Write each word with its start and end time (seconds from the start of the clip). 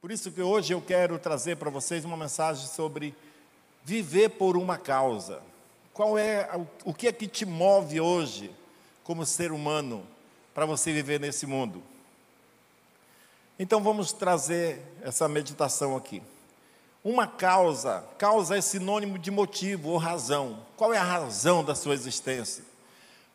Por 0.00 0.12
isso 0.12 0.30
que 0.30 0.40
hoje 0.40 0.72
eu 0.72 0.80
quero 0.80 1.18
trazer 1.18 1.56
para 1.56 1.70
vocês 1.70 2.04
uma 2.04 2.16
mensagem 2.16 2.68
sobre 2.68 3.12
viver 3.82 4.28
por 4.28 4.56
uma 4.56 4.78
causa. 4.78 5.42
Qual 5.92 6.16
é 6.16 6.48
o 6.84 6.94
que 6.94 7.08
é 7.08 7.12
que 7.12 7.26
te 7.26 7.44
move 7.44 8.00
hoje 8.00 8.48
como 9.02 9.26
ser 9.26 9.50
humano 9.50 10.06
para 10.54 10.64
você 10.64 10.92
viver 10.92 11.18
nesse 11.18 11.46
mundo? 11.46 11.82
Então 13.58 13.82
vamos 13.82 14.12
trazer 14.12 14.80
essa 15.02 15.28
meditação 15.28 15.96
aqui. 15.96 16.22
Uma 17.02 17.26
causa, 17.26 18.04
causa 18.18 18.56
é 18.56 18.60
sinônimo 18.60 19.18
de 19.18 19.32
motivo 19.32 19.88
ou 19.88 19.96
razão. 19.96 20.64
Qual 20.76 20.94
é 20.94 20.98
a 20.98 21.02
razão 21.02 21.64
da 21.64 21.74
sua 21.74 21.94
existência? 21.94 22.62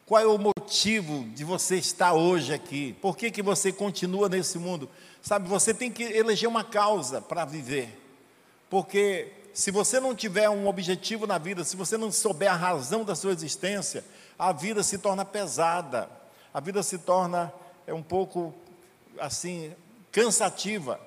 Qual 0.05 0.21
é 0.21 0.25
o 0.25 0.38
motivo 0.38 1.25
de 1.30 1.43
você 1.43 1.75
estar 1.75 2.14
hoje 2.14 2.54
aqui? 2.54 2.93
Por 3.02 3.18
que, 3.18 3.32
que 3.32 3.41
você 3.41 3.70
continua 3.71 4.30
nesse 4.30 4.57
mundo? 4.57 4.89
Sabe, 5.24 5.48
você 5.48 5.74
tem 5.74 5.90
que 5.90 6.04
eleger 6.04 6.50
uma 6.50 6.66
causa 6.66 7.21
para 7.21 7.46
viver. 7.46 7.98
Porque 8.70 9.32
se 9.54 9.71
você 9.71 9.97
não 9.97 10.14
tiver 10.14 10.50
um 10.50 10.68
objetivo 10.68 11.25
na 11.25 11.38
vida, 11.38 11.64
se 11.64 11.78
você 11.78 11.97
não 11.97 12.11
souber 12.11 12.52
a 12.52 12.56
razão 12.56 13.06
da 13.06 13.16
sua 13.16 13.32
existência, 13.32 14.04
a 14.38 14.52
vida 14.52 14.83
se 14.83 14.97
torna 14.97 15.24
pesada. 15.24 16.10
A 16.54 16.60
vida 16.60 16.83
se 16.83 16.97
torna 16.97 17.54
é 17.88 17.94
um 17.94 18.04
pouco 18.04 18.54
assim 19.18 19.74
cansativa. 20.11 21.00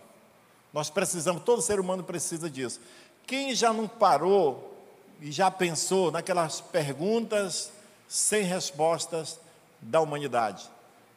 Nós 0.73 0.89
precisamos, 0.89 1.43
todo 1.43 1.61
ser 1.61 1.79
humano 1.79 2.03
precisa 2.03 2.49
disso. 2.49 2.81
Quem 3.27 3.55
já 3.55 3.71
não 3.71 3.87
parou 3.87 4.75
e 5.21 5.31
já 5.31 5.51
pensou 5.51 6.11
naquelas 6.11 6.63
perguntas 6.63 7.71
sem 8.09 8.45
respostas 8.45 9.39
da 9.79 10.01
humanidade? 10.01 10.71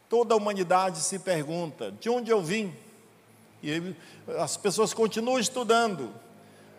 Toda 0.10 0.34
a 0.34 0.38
humanidade 0.38 1.00
se 1.00 1.18
pergunta: 1.18 1.94
de 1.94 2.10
onde 2.10 2.30
eu 2.30 2.42
vim? 2.42 2.76
E 3.62 3.96
as 4.38 4.58
pessoas 4.58 4.94
continuam 4.94 5.40
estudando. 5.40 6.14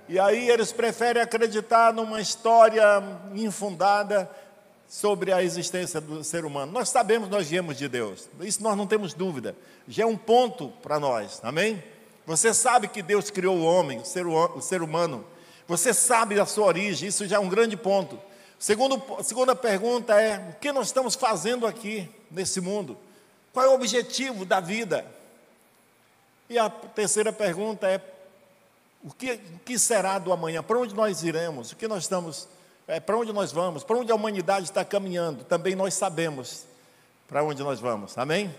E 0.09 0.19
aí 0.19 0.49
eles 0.51 0.73
preferem 0.73 1.23
acreditar 1.23 1.93
numa 1.93 2.21
história 2.21 2.83
infundada 3.35 4.29
sobre 4.89 5.33
a 5.33 5.41
existência 5.41 6.01
do 6.01 6.25
ser 6.25 6.45
humano. 6.45 6.73
Nós 6.73 6.89
sabemos, 6.89 7.29
nós 7.29 7.49
viemos 7.49 7.79
de 7.79 7.87
Deus. 7.87 8.29
Isso 8.41 8.61
nós 8.61 8.77
não 8.77 8.89
temos 8.89 9.15
dúvida. 9.15 9.55
Já 9.87 10.03
é 10.03 10.07
um 10.07 10.17
ponto 10.17 10.69
para 10.83 10.99
nós. 10.99 11.41
Amém? 11.45 11.83
Você 12.27 12.53
sabe 12.53 12.89
que 12.89 13.03
Deus 13.03 13.31
criou 13.31 13.57
o 13.57 13.65
homem, 13.65 14.01
o 14.01 14.05
ser, 14.05 14.27
o 14.27 14.61
ser 14.61 14.83
humano. 14.83 15.25
Você 15.69 15.95
sabe 15.95 16.35
da 16.35 16.45
sua 16.45 16.67
origem. 16.67 17.09
Isso 17.09 17.27
já 17.27 17.37
é 17.37 17.39
um 17.39 17.49
grande 17.49 17.77
ponto. 17.77 18.19
Segundo, 18.59 19.01
segunda 19.23 19.55
pergunta 19.55 20.21
é: 20.21 20.39
o 20.51 20.59
que 20.59 20.73
nós 20.73 20.89
estamos 20.89 21.15
fazendo 21.15 21.67
aqui 21.67 22.09
nesse 22.29 22.61
mundo? 22.61 22.99
Qual 23.53 23.65
é 23.65 23.69
o 23.69 23.75
objetivo 23.75 24.45
da 24.45 24.59
vida? 24.59 25.07
E 26.51 26.59
a 26.59 26.69
terceira 26.69 27.33
pergunta 27.33 27.87
é: 27.87 28.03
o 29.05 29.15
que, 29.15 29.39
que 29.65 29.79
será 29.79 30.19
do 30.19 30.33
amanhã? 30.33 30.65
Para 30.65 30.81
onde 30.81 30.93
nós 30.93 31.23
iremos? 31.23 31.71
O 31.71 31.77
que 31.77 31.87
nós 31.87 32.03
estamos, 32.03 32.49
é, 32.89 32.99
para 32.99 33.17
onde 33.17 33.33
nós 33.33 33.53
vamos? 33.53 33.85
Para 33.85 33.97
onde 33.97 34.11
a 34.11 34.17
humanidade 34.17 34.65
está 34.65 34.85
caminhando? 34.85 35.45
Também 35.45 35.77
nós 35.77 35.95
sabemos 35.95 36.67
para 37.29 37.45
onde 37.45 37.63
nós 37.63 37.79
vamos. 37.79 38.19
Amém? 38.19 38.53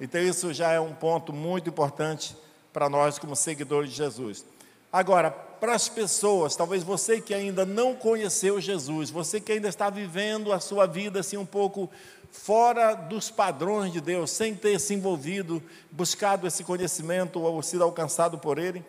Então 0.00 0.20
isso 0.20 0.52
já 0.52 0.72
é 0.72 0.80
um 0.80 0.92
ponto 0.92 1.32
muito 1.32 1.70
importante 1.70 2.36
para 2.72 2.90
nós 2.90 3.20
como 3.20 3.36
seguidores 3.36 3.90
de 3.90 3.96
Jesus. 3.96 4.44
Agora, 4.92 5.30
para 5.30 5.74
as 5.74 5.88
pessoas, 5.88 6.56
talvez 6.56 6.82
você 6.82 7.20
que 7.20 7.32
ainda 7.32 7.64
não 7.64 7.94
conheceu 7.94 8.60
Jesus, 8.60 9.10
você 9.10 9.40
que 9.40 9.52
ainda 9.52 9.68
está 9.68 9.88
vivendo 9.90 10.52
a 10.52 10.58
sua 10.58 10.86
vida 10.86 11.20
assim 11.20 11.36
um 11.36 11.46
pouco 11.46 11.88
fora 12.30 12.94
dos 12.94 13.30
padrões 13.30 13.92
de 13.92 14.00
Deus, 14.00 14.30
sem 14.30 14.54
ter 14.54 14.78
se 14.78 14.94
envolvido, 14.94 15.62
buscado 15.90 16.46
esse 16.46 16.64
conhecimento 16.64 17.40
ou 17.40 17.62
sido 17.62 17.84
alcançado 17.84 18.38
por 18.38 18.58
Ele, 18.58 18.84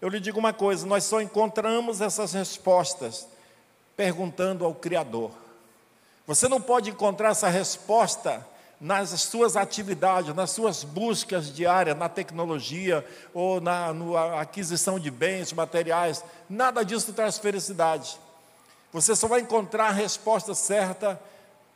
eu 0.00 0.08
lhe 0.08 0.20
digo 0.20 0.38
uma 0.38 0.52
coisa: 0.52 0.86
nós 0.86 1.04
só 1.04 1.20
encontramos 1.20 2.00
essas 2.00 2.32
respostas 2.32 3.26
perguntando 3.96 4.64
ao 4.64 4.74
Criador. 4.74 5.30
Você 6.26 6.48
não 6.48 6.60
pode 6.60 6.90
encontrar 6.90 7.30
essa 7.30 7.48
resposta 7.48 8.46
nas 8.80 9.10
suas 9.10 9.56
atividades, 9.56 10.34
nas 10.34 10.50
suas 10.50 10.82
buscas 10.82 11.54
diárias, 11.54 11.96
na 11.96 12.08
tecnologia 12.08 13.06
ou 13.32 13.60
na, 13.60 13.92
aquisição 14.40 14.98
de 14.98 15.08
bens 15.08 15.52
materiais. 15.52 16.24
Nada 16.50 16.84
disso 16.84 17.12
traz 17.12 17.38
felicidade. 17.38 18.18
Você 18.92 19.14
só 19.14 19.28
vai 19.28 19.40
encontrar 19.40 19.86
a 19.86 19.92
resposta 19.92 20.52
certa 20.52 21.20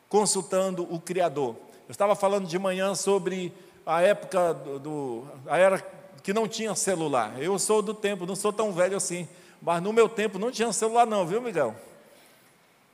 consultando 0.09 0.87
o 0.93 1.01
Criador. 1.01 1.57
Eu 1.89 1.93
estava 1.93 2.15
falando 2.15 2.47
de 2.47 2.59
manhã 2.59 2.95
sobre 2.95 3.53
a 3.85 4.03
época 4.03 4.55
do, 4.55 4.79
do, 4.79 5.25
a 5.47 5.59
era 5.59 5.79
que 6.23 6.33
não 6.33 6.49
tinha 6.49 6.75
celular. 6.75 7.41
Eu 7.41 7.59
sou 7.59 7.81
do 7.81 7.95
tempo, 7.95 8.27
não 8.27 8.35
sou 8.35 8.53
tão 8.53 8.73
velho 8.73 8.97
assim, 8.97 9.29
mas 9.63 9.81
no 9.81 9.93
meu 9.93 10.09
tempo 10.09 10.39
não 10.39 10.51
tinha 10.51 10.73
celular 10.73 11.07
não, 11.07 11.25
viu, 11.25 11.41
Miguel? 11.41 11.75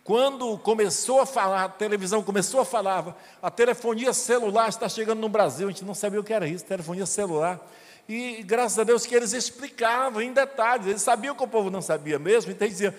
Quando 0.05 0.59
começou 0.59 1.21
a 1.21 1.27
falar, 1.27 1.65
a 1.65 1.69
televisão 1.69 2.23
começou 2.23 2.61
a 2.61 2.65
falar, 2.65 3.17
a 3.41 3.50
telefonia 3.50 4.12
celular 4.12 4.69
está 4.69 4.89
chegando 4.89 5.21
no 5.21 5.29
Brasil, 5.29 5.69
a 5.69 5.71
gente 5.71 5.84
não 5.84 5.94
sabia 5.94 6.21
o 6.21 6.25
que 6.25 6.33
era 6.33 6.47
isso, 6.47 6.65
telefonia 6.65 7.06
celular. 7.06 7.61
E 8.09 8.43
graças 8.43 8.79
a 8.81 8.84
Deus 8.84 9.06
que 9.06 9.15
eles 9.15 9.33
explicavam 9.33 10.21
em 10.21 10.33
detalhes, 10.33 10.89
eles 10.89 11.03
sabiam 11.03 11.37
que 11.37 11.43
o 11.44 11.47
povo 11.47 11.71
não 11.71 11.81
sabia 11.81 12.19
mesmo, 12.19 12.50
então 12.50 12.67
eles 12.67 12.79
diziam: 12.79 12.94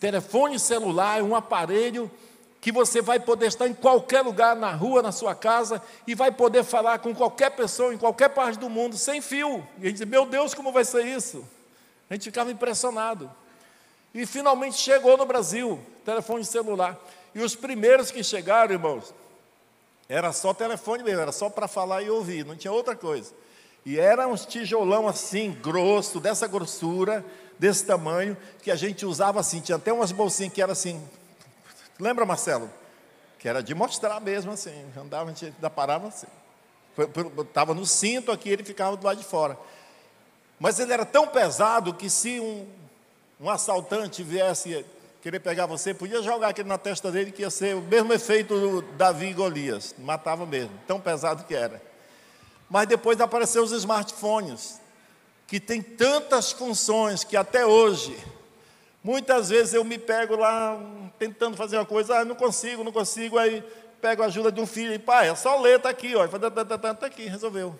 telefone 0.00 0.58
celular 0.58 1.20
é 1.20 1.22
um 1.22 1.36
aparelho 1.36 2.10
que 2.66 2.72
você 2.72 3.00
vai 3.00 3.20
poder 3.20 3.46
estar 3.46 3.68
em 3.68 3.72
qualquer 3.72 4.22
lugar, 4.22 4.56
na 4.56 4.72
rua, 4.72 5.00
na 5.00 5.12
sua 5.12 5.36
casa, 5.36 5.80
e 6.04 6.16
vai 6.16 6.32
poder 6.32 6.64
falar 6.64 6.98
com 6.98 7.14
qualquer 7.14 7.50
pessoa, 7.50 7.94
em 7.94 7.96
qualquer 7.96 8.30
parte 8.30 8.58
do 8.58 8.68
mundo, 8.68 8.98
sem 8.98 9.20
fio. 9.20 9.64
E 9.78 9.82
a 9.82 9.88
gente 9.88 9.98
diz, 9.98 10.08
meu 10.08 10.26
Deus, 10.26 10.52
como 10.52 10.72
vai 10.72 10.84
ser 10.84 11.06
isso? 11.06 11.46
A 12.10 12.14
gente 12.14 12.24
ficava 12.24 12.50
impressionado. 12.50 13.30
E 14.12 14.26
finalmente 14.26 14.78
chegou 14.78 15.16
no 15.16 15.24
Brasil, 15.24 15.78
telefone 16.04 16.44
celular. 16.44 16.98
E 17.32 17.38
os 17.38 17.54
primeiros 17.54 18.10
que 18.10 18.24
chegaram, 18.24 18.72
irmãos, 18.72 19.14
era 20.08 20.32
só 20.32 20.52
telefone 20.52 21.04
mesmo, 21.04 21.20
era 21.20 21.30
só 21.30 21.48
para 21.48 21.68
falar 21.68 22.02
e 22.02 22.10
ouvir, 22.10 22.44
não 22.44 22.56
tinha 22.56 22.72
outra 22.72 22.96
coisa. 22.96 23.32
E 23.84 23.96
era 23.96 24.26
uns 24.26 24.44
tijolão 24.44 25.06
assim, 25.06 25.52
grosso, 25.62 26.18
dessa 26.18 26.48
grossura, 26.48 27.24
desse 27.60 27.86
tamanho, 27.86 28.36
que 28.60 28.72
a 28.72 28.76
gente 28.76 29.06
usava 29.06 29.38
assim, 29.38 29.60
tinha 29.60 29.76
até 29.76 29.92
umas 29.92 30.10
bolsinhas 30.10 30.52
que 30.52 30.60
eram 30.60 30.72
assim, 30.72 31.00
Lembra, 31.98 32.26
Marcelo? 32.26 32.70
Que 33.38 33.48
era 33.48 33.62
de 33.62 33.74
mostrar 33.74 34.20
mesmo 34.20 34.52
assim. 34.52 34.84
Andava, 34.96 35.24
a 35.24 35.28
gente 35.28 35.46
ainda 35.46 35.70
parava 35.70 36.08
assim. 36.08 36.26
Estava 37.40 37.74
no 37.74 37.84
cinto 37.84 38.32
aqui, 38.32 38.48
ele 38.48 38.64
ficava 38.64 38.96
do 38.96 39.04
lado 39.04 39.18
de 39.18 39.24
fora. 39.24 39.58
Mas 40.58 40.78
ele 40.78 40.92
era 40.92 41.04
tão 41.04 41.28
pesado 41.28 41.92
que 41.92 42.08
se 42.08 42.40
um, 42.40 42.66
um 43.40 43.50
assaltante 43.50 44.22
viesse 44.22 44.84
querer 45.20 45.40
pegar 45.40 45.66
você, 45.66 45.92
podia 45.92 46.22
jogar 46.22 46.48
aquele 46.48 46.68
na 46.68 46.78
testa 46.78 47.10
dele, 47.10 47.32
que 47.32 47.42
ia 47.42 47.50
ser 47.50 47.74
o 47.74 47.82
mesmo 47.82 48.12
efeito 48.12 48.58
do 48.58 48.82
Davi 48.82 49.26
e 49.26 49.34
Golias. 49.34 49.94
Matava 49.98 50.46
mesmo, 50.46 50.70
tão 50.86 51.00
pesado 51.00 51.44
que 51.44 51.54
era. 51.54 51.82
Mas 52.70 52.86
depois 52.86 53.20
apareceram 53.20 53.64
os 53.64 53.72
smartphones, 53.72 54.80
que 55.46 55.60
tem 55.60 55.82
tantas 55.82 56.52
funções 56.52 57.24
que 57.24 57.36
até 57.36 57.66
hoje 57.66 58.16
Muitas 59.06 59.50
vezes 59.50 59.72
eu 59.72 59.84
me 59.84 59.98
pego 59.98 60.34
lá 60.34 60.76
tentando 61.16 61.56
fazer 61.56 61.76
uma 61.76 61.86
coisa, 61.86 62.18
ah, 62.18 62.24
não 62.24 62.34
consigo, 62.34 62.82
não 62.82 62.90
consigo, 62.90 63.38
aí 63.38 63.62
pego 64.00 64.24
a 64.24 64.26
ajuda 64.26 64.50
de 64.50 64.60
um 64.60 64.66
filho 64.66 64.92
e, 64.92 64.98
pai, 64.98 65.28
é 65.28 65.34
só 65.36 65.60
ler, 65.60 65.76
está 65.76 65.90
aqui, 65.90 66.12
está 66.12 67.06
aqui, 67.06 67.26
resolveu. 67.28 67.78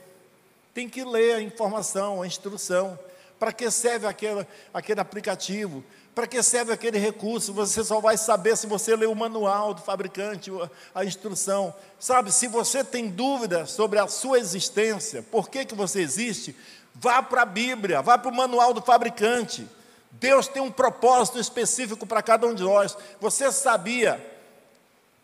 Tem 0.73 0.89
que 0.89 1.03
ler 1.03 1.35
a 1.35 1.43
informação, 1.43 2.23
a 2.23 2.29
instrução. 2.29 2.97
Para 3.41 3.53
que 3.53 3.69
serve 3.73 4.07
aquele, 4.07 4.47
aquele 4.73 5.01
aplicativo? 5.01 5.83
Para 6.15 6.29
que 6.29 6.41
serve 6.45 6.73
aquele 6.73 6.97
recurso? 6.97 7.53
Você 7.55 7.83
só 7.83 8.01
vai 8.01 8.17
saber 8.17 8.57
se 8.57 8.69
você 8.69 8.95
ler 8.95 9.09
o 9.09 9.15
manual 9.17 9.75
do 9.75 9.83
fabricante, 9.83 10.53
a 10.95 11.05
instrução. 11.05 11.75
Sabe, 11.99 12.31
se 12.31 12.47
você 12.47 12.85
tem 12.85 13.09
dúvida 13.09 13.67
sobre 13.67 13.99
a 13.99 14.07
sua 14.07 14.39
existência, 14.39 15.25
por 15.25 15.51
que, 15.51 15.65
que 15.65 15.75
você 15.75 16.01
existe, 16.03 16.55
vá 16.95 17.21
para 17.21 17.43
a 17.43 17.47
Bíblia, 17.47 18.01
vá 18.01 18.17
para 18.17 18.31
o 18.31 18.35
manual 18.35 18.73
do 18.73 18.81
fabricante. 18.81 19.67
Deus 20.13 20.49
tem 20.49 20.63
um 20.63 20.71
propósito 20.71 21.39
específico 21.39 22.07
para 22.07 22.23
cada 22.23 22.47
um 22.47 22.55
de 22.55 22.63
nós. 22.63 22.97
Você 23.21 23.51
sabia 23.53 24.25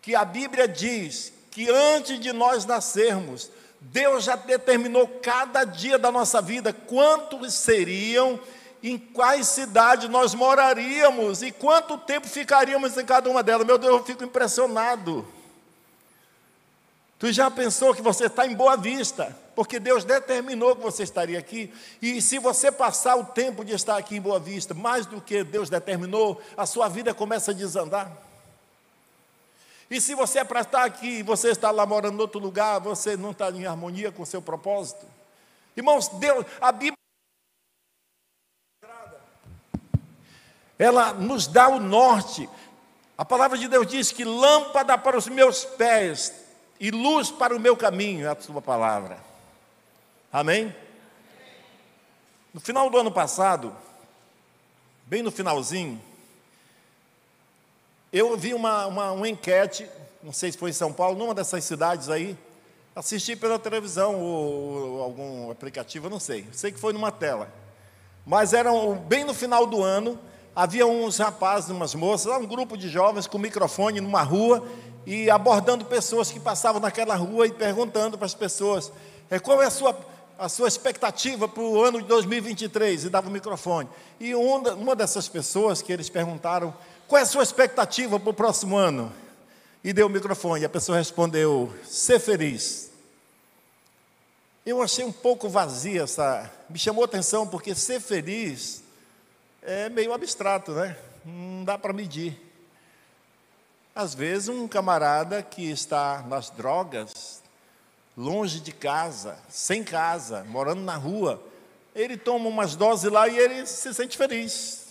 que 0.01 0.15
a 0.15 0.25
Bíblia 0.25 0.69
diz 0.69 1.33
que 1.51 1.71
antes 1.71 2.19
de 2.19 2.33
nós 2.33 2.65
nascermos, 2.65 3.51
Deus 3.81 4.25
já 4.25 4.37
determinou 4.37 5.07
cada 5.23 5.65
dia 5.65 5.99
da 5.99 6.11
nossa 6.11 6.41
vida 6.41 6.73
quantos 6.73 7.55
seriam, 7.55 8.39
em 8.83 8.99
quais 8.99 9.47
cidades 9.49 10.09
nós 10.09 10.35
moraríamos 10.35 11.43
e 11.43 11.53
quanto 11.53 11.97
tempo 11.99 12.29
ficaríamos 12.29 12.97
em 12.97 13.05
cada 13.05 13.31
uma 13.31 13.43
delas. 13.43 13.67
Meu 13.67 13.79
Deus, 13.79 13.99
eu 13.99 14.05
fico 14.05 14.25
impressionado. 14.25 15.27
Tu 17.23 17.33
já 17.33 17.49
pensou 17.49 17.95
que 17.95 18.03
você 18.03 18.27
está 18.27 18.45
em 18.49 18.53
boa 18.53 18.77
vista, 18.77 19.33
porque 19.55 19.79
Deus 19.79 20.03
determinou 20.03 20.75
que 20.75 20.83
você 20.83 21.05
estaria 21.05 21.39
aqui. 21.39 21.73
E 22.03 22.21
se 22.21 22.37
você 22.41 22.73
passar 22.73 23.15
o 23.15 23.25
tempo 23.25 23.65
de 23.65 23.73
estar 23.73 23.97
aqui 23.97 24.17
em 24.17 24.21
boa 24.21 24.41
vista, 24.41 24.75
mais 24.75 25.07
do 25.07 25.21
que 25.21 25.45
Deus 25.45 25.71
determinou, 25.71 26.43
a 26.57 26.67
sua 26.67 26.89
vida 26.89 27.15
começa 27.15 27.53
a 27.53 27.55
desandar. 27.55 28.11
E 29.89 30.01
se 30.01 30.17
você 30.17 30.41
é 30.41 30.45
para 30.45 30.63
estar 30.63 30.83
aqui 30.83 31.19
e 31.19 31.23
você 31.23 31.51
está 31.51 31.71
lá 31.71 31.87
morando 31.87 32.19
em 32.19 32.21
outro 32.21 32.41
lugar, 32.41 32.81
você 32.81 33.17
não 33.17 33.31
está 33.31 33.53
em 33.53 33.67
harmonia 33.67 34.11
com 34.11 34.25
o 34.25 34.27
seu 34.27 34.43
propósito. 34.43 35.07
Irmãos, 35.77 36.09
Deus, 36.09 36.45
a 36.61 36.73
Bíblia. 36.73 36.99
Ela 40.77 41.13
nos 41.13 41.47
dá 41.47 41.69
o 41.69 41.79
norte. 41.79 42.51
A 43.17 43.25
palavra 43.25 43.57
de 43.57 43.69
Deus 43.69 43.87
diz 43.87 44.11
que 44.11 44.25
lâmpada 44.25 44.99
para 44.99 45.17
os 45.17 45.29
meus 45.29 45.65
pés 45.65 46.42
e 46.83 46.91
luz 46.91 47.31
para 47.31 47.55
o 47.55 47.61
meu 47.61 47.77
caminho 47.77 48.27
é 48.27 48.29
a 48.29 48.41
sua 48.41 48.61
palavra. 48.61 49.17
Amém? 50.33 50.75
No 52.53 52.61
final 52.61 52.91
do 52.91 52.99
ano 52.99 53.13
passado, 53.13 53.73
bem 55.07 55.23
no 55.23 55.31
finalzinho, 55.31 56.03
eu 58.13 58.37
vi 58.37 58.53
uma, 58.53 58.87
uma, 58.87 59.13
uma 59.13 59.29
enquete, 59.29 59.89
não 60.25 60.33
sei 60.33 60.51
se 60.51 60.59
foi 60.59 60.71
em 60.71 60.73
São 60.73 60.93
Paulo, 60.93 61.17
numa 61.17 61.33
dessas 61.33 61.63
cidades 61.63 62.09
aí, 62.09 62.37
assisti 62.97 63.37
pela 63.37 63.61
televisão 63.61 64.21
ou, 64.21 64.95
ou 64.95 65.03
algum 65.03 65.53
aplicativo, 65.53 66.11
não 66.11 66.19
sei, 66.19 66.49
sei 66.51 66.73
que 66.73 66.81
foi 66.81 66.93
numa 66.93 67.13
tela. 67.13 67.49
Mas 68.27 68.53
era 68.53 68.73
bem 69.07 69.23
no 69.23 69.33
final 69.33 69.67
do 69.67 69.85
ano, 69.85 70.19
havia 70.55 70.85
uns 70.85 71.17
rapazes, 71.19 71.71
umas 71.71 71.95
moças, 71.95 72.37
um 72.37 72.45
grupo 72.45 72.77
de 72.77 72.89
jovens 72.89 73.29
com 73.29 73.39
microfone 73.39 74.01
numa 74.01 74.23
rua 74.23 74.67
e 75.07 75.31
abordando 75.31 75.85
pessoas 75.85 76.31
que 76.31 76.39
passavam 76.41 76.81
naquela 76.81 77.15
rua 77.15 77.47
e 77.47 77.53
perguntando 77.53 78.17
para 78.17 78.27
as 78.27 78.35
pessoas 78.35 78.93
é, 79.31 79.39
qual 79.39 79.63
é 79.63 79.67
a 79.67 79.71
sua 79.71 79.97
a 80.39 80.49
sua 80.49 80.67
expectativa 80.67 81.47
para 81.47 81.63
o 81.63 81.81
ano 81.85 82.03
de 82.03 82.09
2023 82.09 83.05
e 83.05 83.09
dava 83.09 83.29
o 83.29 83.31
microfone. 83.31 83.89
E 84.19 84.35
uma 84.35 84.97
dessas 84.97 85.29
pessoas 85.29 85.81
que 85.81 85.93
eles 85.93 86.09
perguntaram, 86.09 86.75
qual 87.07 87.21
é 87.21 87.23
a 87.23 87.27
sua 87.27 87.45
expectativa 87.45 88.19
para 88.19 88.31
o 88.31 88.35
próximo 88.35 88.77
ano? 88.77 89.13
E 89.85 89.93
deu 89.93 90.09
o 90.09 90.11
microfone. 90.11 90.63
E 90.63 90.65
a 90.65 90.69
pessoa 90.69 90.99
respondeu, 90.99 91.73
ser 91.85 92.19
feliz. 92.19 92.91
Eu 94.67 94.83
achei 94.83 95.05
um 95.05 95.13
pouco 95.13 95.49
vazia 95.49 96.03
essa. 96.03 96.51
Me 96.69 96.79
chamou 96.79 97.03
a 97.03 97.07
atenção 97.07 97.47
porque 97.47 97.73
ser 97.73 98.01
feliz 98.01 98.83
é 99.63 99.89
meio 99.89 100.13
abstrato, 100.13 100.73
né? 100.73 100.97
Não 101.25 101.63
dá 101.63 101.79
para 101.79 101.93
medir. 101.93 102.52
Às 103.95 104.15
vezes, 104.15 104.49
um 104.49 104.67
camarada 104.67 105.43
que 105.43 105.71
está 105.71 106.25
nas 106.27 106.49
drogas, 106.49 107.43
longe 108.17 108.59
de 108.61 108.73
casa, 108.73 109.39
sem 109.51 109.85
casa, 109.85 110.45
morando 110.45 110.81
na 110.81 110.97
rua, 110.97 111.43
ele 111.95 112.17
toma 112.17 112.49
umas 112.49 112.75
doses 112.75 113.13
lá 113.13 113.29
e 113.29 113.39
ele 113.39 113.67
se 113.67 113.93
sente 113.93 114.17
feliz. 114.17 114.87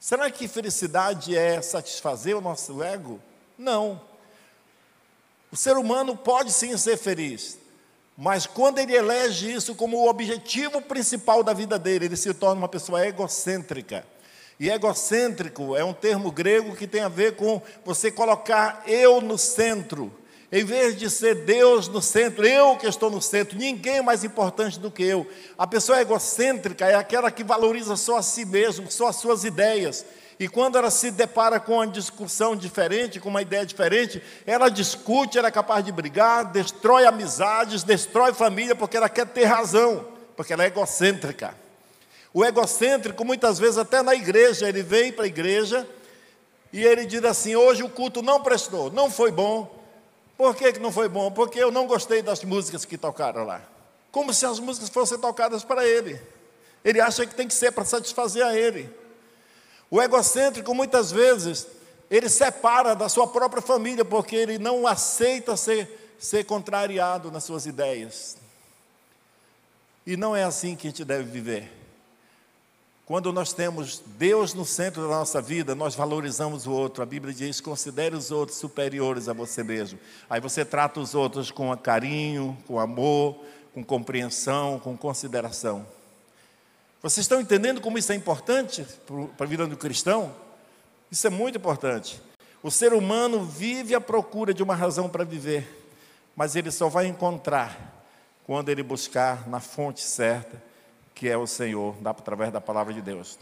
Será 0.00 0.28
que 0.32 0.48
felicidade 0.48 1.36
é 1.36 1.62
satisfazer 1.62 2.36
o 2.36 2.40
nosso 2.40 2.82
ego? 2.82 3.20
Não. 3.56 4.00
O 5.52 5.56
ser 5.56 5.76
humano 5.76 6.16
pode 6.16 6.50
sim 6.50 6.76
ser 6.76 6.96
feliz, 6.96 7.56
mas 8.18 8.46
quando 8.46 8.78
ele 8.78 8.96
elege 8.96 9.52
isso 9.52 9.76
como 9.76 9.98
o 9.98 10.08
objetivo 10.08 10.82
principal 10.82 11.44
da 11.44 11.52
vida 11.52 11.78
dele, 11.78 12.06
ele 12.06 12.16
se 12.16 12.34
torna 12.34 12.62
uma 12.62 12.68
pessoa 12.68 13.06
egocêntrica. 13.06 14.04
E 14.62 14.70
egocêntrico 14.70 15.76
é 15.76 15.82
um 15.82 15.92
termo 15.92 16.30
grego 16.30 16.76
que 16.76 16.86
tem 16.86 17.00
a 17.00 17.08
ver 17.08 17.34
com 17.34 17.60
você 17.84 18.12
colocar 18.12 18.84
eu 18.86 19.20
no 19.20 19.36
centro. 19.36 20.14
Em 20.52 20.64
vez 20.64 20.96
de 20.96 21.10
ser 21.10 21.44
Deus 21.44 21.88
no 21.88 22.00
centro, 22.00 22.46
eu 22.46 22.76
que 22.76 22.86
estou 22.86 23.10
no 23.10 23.20
centro, 23.20 23.58
ninguém 23.58 23.96
é 23.96 24.02
mais 24.02 24.22
importante 24.22 24.78
do 24.78 24.88
que 24.88 25.02
eu. 25.02 25.26
A 25.58 25.66
pessoa 25.66 26.00
egocêntrica 26.00 26.86
é 26.86 26.94
aquela 26.94 27.28
que 27.28 27.42
valoriza 27.42 27.96
só 27.96 28.18
a 28.18 28.22
si 28.22 28.44
mesmo, 28.44 28.88
só 28.88 29.08
as 29.08 29.16
suas 29.16 29.42
ideias. 29.42 30.06
E 30.38 30.46
quando 30.46 30.78
ela 30.78 30.92
se 30.92 31.10
depara 31.10 31.58
com 31.58 31.72
uma 31.72 31.86
discussão 31.88 32.54
diferente, 32.54 33.18
com 33.18 33.30
uma 33.30 33.42
ideia 33.42 33.66
diferente, 33.66 34.22
ela 34.46 34.68
discute, 34.68 35.38
ela 35.38 35.48
é 35.48 35.50
capaz 35.50 35.84
de 35.84 35.90
brigar, 35.90 36.52
destrói 36.52 37.04
amizades, 37.04 37.82
destrói 37.82 38.32
família, 38.32 38.76
porque 38.76 38.96
ela 38.96 39.08
quer 39.08 39.26
ter 39.26 39.42
razão, 39.42 40.06
porque 40.36 40.52
ela 40.52 40.62
é 40.62 40.68
egocêntrica. 40.68 41.61
O 42.34 42.44
egocêntrico, 42.44 43.24
muitas 43.24 43.58
vezes, 43.58 43.76
até 43.78 44.02
na 44.02 44.14
igreja, 44.14 44.68
ele 44.68 44.82
vem 44.82 45.12
para 45.12 45.24
a 45.24 45.28
igreja 45.28 45.86
e 46.72 46.82
ele 46.82 47.04
diz 47.04 47.22
assim: 47.24 47.54
hoje 47.54 47.82
o 47.82 47.90
culto 47.90 48.22
não 48.22 48.42
prestou, 48.42 48.90
não 48.90 49.10
foi 49.10 49.30
bom, 49.30 49.82
por 50.36 50.56
que, 50.56 50.72
que 50.72 50.80
não 50.80 50.90
foi 50.90 51.08
bom? 51.08 51.30
Porque 51.30 51.58
eu 51.58 51.70
não 51.70 51.86
gostei 51.86 52.22
das 52.22 52.42
músicas 52.42 52.84
que 52.84 52.98
tocaram 52.98 53.44
lá. 53.44 53.62
Como 54.10 54.32
se 54.34 54.44
as 54.44 54.58
músicas 54.58 54.88
fossem 54.88 55.18
tocadas 55.18 55.62
para 55.62 55.86
ele. 55.86 56.20
Ele 56.84 57.00
acha 57.00 57.24
que 57.24 57.34
tem 57.34 57.46
que 57.46 57.54
ser 57.54 57.70
para 57.70 57.84
satisfazer 57.84 58.44
a 58.44 58.52
ele. 58.52 58.90
O 59.90 60.02
egocêntrico, 60.02 60.74
muitas 60.74 61.12
vezes, 61.12 61.66
ele 62.10 62.28
separa 62.28 62.94
da 62.94 63.08
sua 63.08 63.26
própria 63.26 63.62
família, 63.62 64.04
porque 64.04 64.34
ele 64.34 64.58
não 64.58 64.86
aceita 64.86 65.56
ser, 65.56 66.14
ser 66.18 66.44
contrariado 66.44 67.30
nas 67.30 67.44
suas 67.44 67.66
ideias. 67.66 68.36
E 70.04 70.16
não 70.16 70.34
é 70.34 70.42
assim 70.42 70.74
que 70.74 70.88
a 70.88 70.90
gente 70.90 71.04
deve 71.04 71.24
viver. 71.24 71.81
Quando 73.12 73.30
nós 73.30 73.52
temos 73.52 74.02
Deus 74.16 74.54
no 74.54 74.64
centro 74.64 75.02
da 75.02 75.08
nossa 75.08 75.38
vida, 75.38 75.74
nós 75.74 75.94
valorizamos 75.94 76.66
o 76.66 76.72
outro. 76.72 77.02
A 77.02 77.04
Bíblia 77.04 77.34
diz: 77.34 77.60
considere 77.60 78.16
os 78.16 78.30
outros 78.30 78.56
superiores 78.56 79.28
a 79.28 79.34
você 79.34 79.62
mesmo. 79.62 79.98
Aí 80.30 80.40
você 80.40 80.64
trata 80.64 80.98
os 80.98 81.14
outros 81.14 81.50
com 81.50 81.76
carinho, 81.76 82.56
com 82.66 82.80
amor, 82.80 83.36
com 83.74 83.84
compreensão, 83.84 84.78
com 84.78 84.96
consideração. 84.96 85.86
Vocês 87.02 87.24
estão 87.24 87.38
entendendo 87.38 87.82
como 87.82 87.98
isso 87.98 88.12
é 88.12 88.14
importante 88.14 88.82
para 89.36 89.44
a 89.44 89.46
vida 89.46 89.66
do 89.66 89.76
cristão? 89.76 90.34
Isso 91.10 91.26
é 91.26 91.30
muito 91.30 91.58
importante. 91.58 92.18
O 92.62 92.70
ser 92.70 92.94
humano 92.94 93.44
vive 93.44 93.94
à 93.94 94.00
procura 94.00 94.54
de 94.54 94.62
uma 94.62 94.74
razão 94.74 95.06
para 95.06 95.22
viver, 95.22 95.86
mas 96.34 96.56
ele 96.56 96.70
só 96.70 96.88
vai 96.88 97.08
encontrar 97.08 98.06
quando 98.46 98.70
ele 98.70 98.82
buscar 98.82 99.46
na 99.50 99.60
fonte 99.60 100.00
certa 100.00 100.71
que 101.14 101.28
é 101.28 101.36
o 101.36 101.46
Senhor, 101.46 101.94
através 102.04 102.52
da 102.52 102.60
palavra 102.60 102.92
de 102.92 103.00
Deus. 103.00 103.38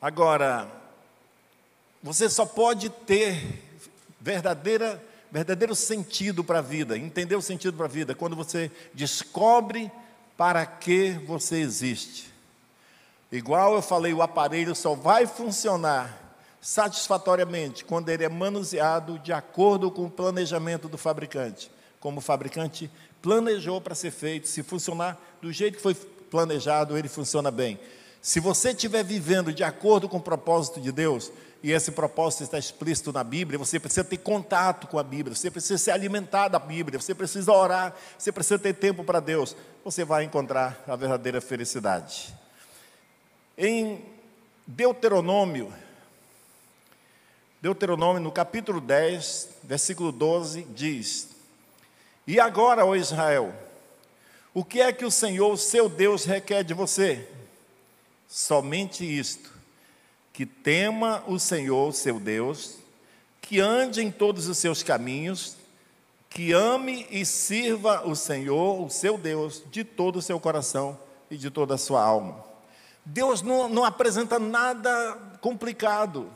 Agora, 0.00 0.66
você 2.02 2.28
só 2.28 2.46
pode 2.46 2.88
ter 2.88 3.62
verdadeira, 4.20 5.02
verdadeiro 5.30 5.74
sentido 5.74 6.42
para 6.42 6.60
a 6.60 6.62
vida, 6.62 6.96
entender 6.96 7.36
o 7.36 7.42
sentido 7.42 7.76
para 7.76 7.86
a 7.86 7.88
vida, 7.88 8.14
quando 8.14 8.34
você 8.34 8.70
descobre 8.94 9.90
para 10.36 10.64
que 10.64 11.12
você 11.26 11.60
existe. 11.60 12.32
Igual 13.30 13.74
eu 13.74 13.82
falei, 13.82 14.12
o 14.12 14.22
aparelho 14.22 14.74
só 14.74 14.94
vai 14.94 15.26
funcionar 15.26 16.18
satisfatoriamente 16.60 17.84
quando 17.84 18.08
ele 18.08 18.24
é 18.24 18.28
manuseado 18.28 19.18
de 19.18 19.32
acordo 19.32 19.90
com 19.90 20.06
o 20.06 20.10
planejamento 20.10 20.88
do 20.88 20.98
fabricante. 20.98 21.70
Como 22.00 22.18
o 22.18 22.22
fabricante 22.22 22.90
planejou 23.22 23.80
para 23.80 23.94
ser 23.94 24.10
feito, 24.10 24.48
se 24.48 24.62
funcionar 24.62 25.20
do 25.40 25.52
jeito 25.52 25.76
que 25.76 25.82
foi 25.82 25.94
planejado, 25.94 26.96
ele 26.96 27.08
funciona 27.08 27.50
bem. 27.50 27.78
Se 28.22 28.38
você 28.38 28.70
estiver 28.70 29.02
vivendo 29.02 29.52
de 29.52 29.64
acordo 29.64 30.08
com 30.08 30.18
o 30.18 30.22
propósito 30.22 30.80
de 30.80 30.92
Deus, 30.92 31.32
e 31.62 31.72
esse 31.72 31.90
propósito 31.90 32.44
está 32.44 32.58
explícito 32.58 33.12
na 33.12 33.22
Bíblia, 33.22 33.58
você 33.58 33.78
precisa 33.78 34.04
ter 34.04 34.16
contato 34.18 34.86
com 34.86 34.98
a 34.98 35.02
Bíblia, 35.02 35.34
você 35.34 35.50
precisa 35.50 35.78
se 35.78 35.90
alimentar 35.90 36.48
da 36.48 36.58
Bíblia, 36.58 36.98
você 36.98 37.14
precisa 37.14 37.52
orar, 37.52 37.94
você 38.16 38.32
precisa 38.32 38.58
ter 38.58 38.74
tempo 38.74 39.04
para 39.04 39.20
Deus, 39.20 39.54
você 39.84 40.04
vai 40.04 40.24
encontrar 40.24 40.82
a 40.86 40.96
verdadeira 40.96 41.40
felicidade. 41.40 42.34
Em 43.56 44.02
Deuteronômio, 44.66 45.72
Deuteronômio, 47.60 48.22
no 48.22 48.32
capítulo 48.32 48.80
10, 48.80 49.48
versículo 49.64 50.10
12, 50.10 50.62
diz: 50.74 51.29
e 52.26 52.38
agora, 52.38 52.84
ó 52.84 52.94
Israel, 52.94 53.54
o 54.52 54.64
que 54.64 54.80
é 54.80 54.92
que 54.92 55.04
o 55.04 55.10
Senhor, 55.10 55.56
seu 55.56 55.88
Deus, 55.88 56.24
requer 56.24 56.64
de 56.64 56.74
você? 56.74 57.28
Somente 58.28 59.04
isto: 59.04 59.50
que 60.32 60.44
tema 60.44 61.22
o 61.26 61.38
Senhor, 61.38 61.92
seu 61.92 62.18
Deus, 62.18 62.76
que 63.40 63.60
ande 63.60 64.00
em 64.00 64.10
todos 64.10 64.48
os 64.48 64.58
seus 64.58 64.82
caminhos, 64.82 65.56
que 66.28 66.52
ame 66.52 67.06
e 67.10 67.26
sirva 67.26 68.06
o 68.06 68.14
Senhor, 68.14 68.84
o 68.84 68.88
seu 68.88 69.18
Deus, 69.18 69.62
de 69.70 69.82
todo 69.82 70.16
o 70.16 70.22
seu 70.22 70.38
coração 70.38 70.98
e 71.30 71.36
de 71.36 71.50
toda 71.50 71.74
a 71.74 71.78
sua 71.78 72.02
alma. 72.02 72.44
Deus 73.04 73.42
não, 73.42 73.68
não 73.68 73.84
apresenta 73.84 74.38
nada 74.38 75.18
complicado. 75.40 76.30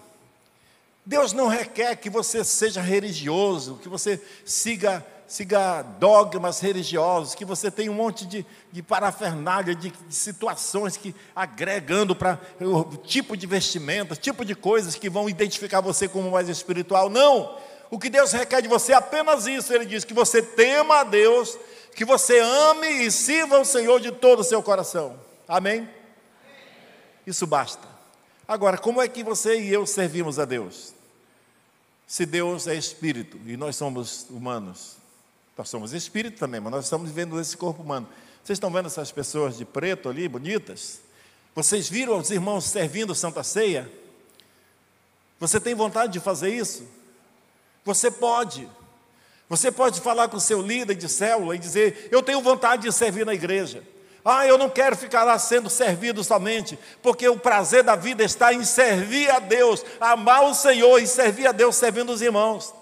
Deus 1.06 1.32
não 1.32 1.46
requer 1.46 1.96
que 1.96 2.08
você 2.08 2.42
seja 2.42 2.80
religioso, 2.80 3.78
que 3.82 3.88
você 3.88 4.20
siga 4.44 5.04
siga 5.26 5.82
dogmas 5.82 6.60
religiosos, 6.60 7.34
que 7.34 7.44
você 7.44 7.70
tem 7.70 7.88
um 7.88 7.94
monte 7.94 8.26
de, 8.26 8.46
de 8.70 8.82
parafernália, 8.82 9.74
de, 9.74 9.90
de 9.90 10.14
situações 10.14 10.96
que 10.96 11.14
agregando 11.34 12.14
para 12.14 12.38
o 12.60 12.96
tipo 12.96 13.36
de 13.36 13.46
vestimenta, 13.46 14.14
tipo 14.14 14.44
de 14.44 14.54
coisas 14.54 14.94
que 14.94 15.08
vão 15.08 15.28
identificar 15.28 15.80
você 15.80 16.06
como 16.06 16.30
mais 16.30 16.48
espiritual. 16.48 17.08
Não! 17.08 17.56
O 17.90 17.98
que 17.98 18.10
Deus 18.10 18.32
requer 18.32 18.60
de 18.60 18.68
você 18.68 18.92
é 18.92 18.96
apenas 18.96 19.46
isso. 19.46 19.72
Ele 19.72 19.86
diz 19.86 20.04
que 20.04 20.14
você 20.14 20.42
tema 20.42 21.00
a 21.00 21.04
Deus, 21.04 21.56
que 21.94 22.04
você 22.04 22.40
ame 22.40 22.88
e 22.88 23.10
sirva 23.10 23.60
o 23.60 23.64
Senhor 23.64 24.00
de 24.00 24.10
todo 24.10 24.40
o 24.40 24.44
seu 24.44 24.62
coração. 24.62 25.18
Amém? 25.46 25.88
Isso 27.26 27.46
basta. 27.46 27.86
Agora, 28.46 28.76
como 28.76 29.00
é 29.00 29.08
que 29.08 29.22
você 29.22 29.60
e 29.60 29.72
eu 29.72 29.86
servimos 29.86 30.38
a 30.38 30.44
Deus? 30.44 30.92
Se 32.06 32.26
Deus 32.26 32.66
é 32.66 32.74
espírito 32.74 33.38
e 33.46 33.56
nós 33.56 33.76
somos 33.76 34.26
humanos, 34.28 34.96
nós 35.56 35.68
somos 35.68 35.92
espírito 35.92 36.38
também, 36.38 36.60
mas 36.60 36.72
nós 36.72 36.84
estamos 36.84 37.08
vivendo 37.08 37.36
nesse 37.36 37.56
corpo 37.56 37.82
humano. 37.82 38.08
Vocês 38.42 38.56
estão 38.56 38.70
vendo 38.70 38.86
essas 38.86 39.12
pessoas 39.12 39.56
de 39.56 39.64
preto 39.64 40.08
ali, 40.08 40.28
bonitas? 40.28 41.00
Vocês 41.54 41.88
viram 41.88 42.18
os 42.18 42.30
irmãos 42.30 42.64
servindo 42.64 43.14
Santa 43.14 43.42
Ceia? 43.44 43.90
Você 45.38 45.60
tem 45.60 45.74
vontade 45.74 46.12
de 46.12 46.20
fazer 46.20 46.50
isso? 46.52 46.86
Você 47.84 48.10
pode. 48.10 48.68
Você 49.48 49.70
pode 49.70 50.00
falar 50.00 50.28
com 50.28 50.36
o 50.36 50.40
seu 50.40 50.60
líder 50.60 50.94
de 50.94 51.08
célula 51.08 51.54
e 51.54 51.58
dizer: 51.58 52.08
Eu 52.10 52.22
tenho 52.22 52.40
vontade 52.40 52.82
de 52.82 52.92
servir 52.92 53.24
na 53.24 53.34
igreja. 53.34 53.82
Ah, 54.24 54.46
eu 54.46 54.56
não 54.56 54.70
quero 54.70 54.96
ficar 54.96 55.22
lá 55.22 55.38
sendo 55.38 55.68
servido 55.68 56.24
somente, 56.24 56.78
porque 57.02 57.28
o 57.28 57.38
prazer 57.38 57.82
da 57.82 57.94
vida 57.94 58.24
está 58.24 58.54
em 58.54 58.64
servir 58.64 59.30
a 59.30 59.38
Deus, 59.38 59.84
amar 60.00 60.44
o 60.44 60.54
Senhor 60.54 60.98
e 60.98 61.06
servir 61.06 61.46
a 61.46 61.52
Deus 61.52 61.76
servindo 61.76 62.10
os 62.10 62.22
irmãos. 62.22 62.72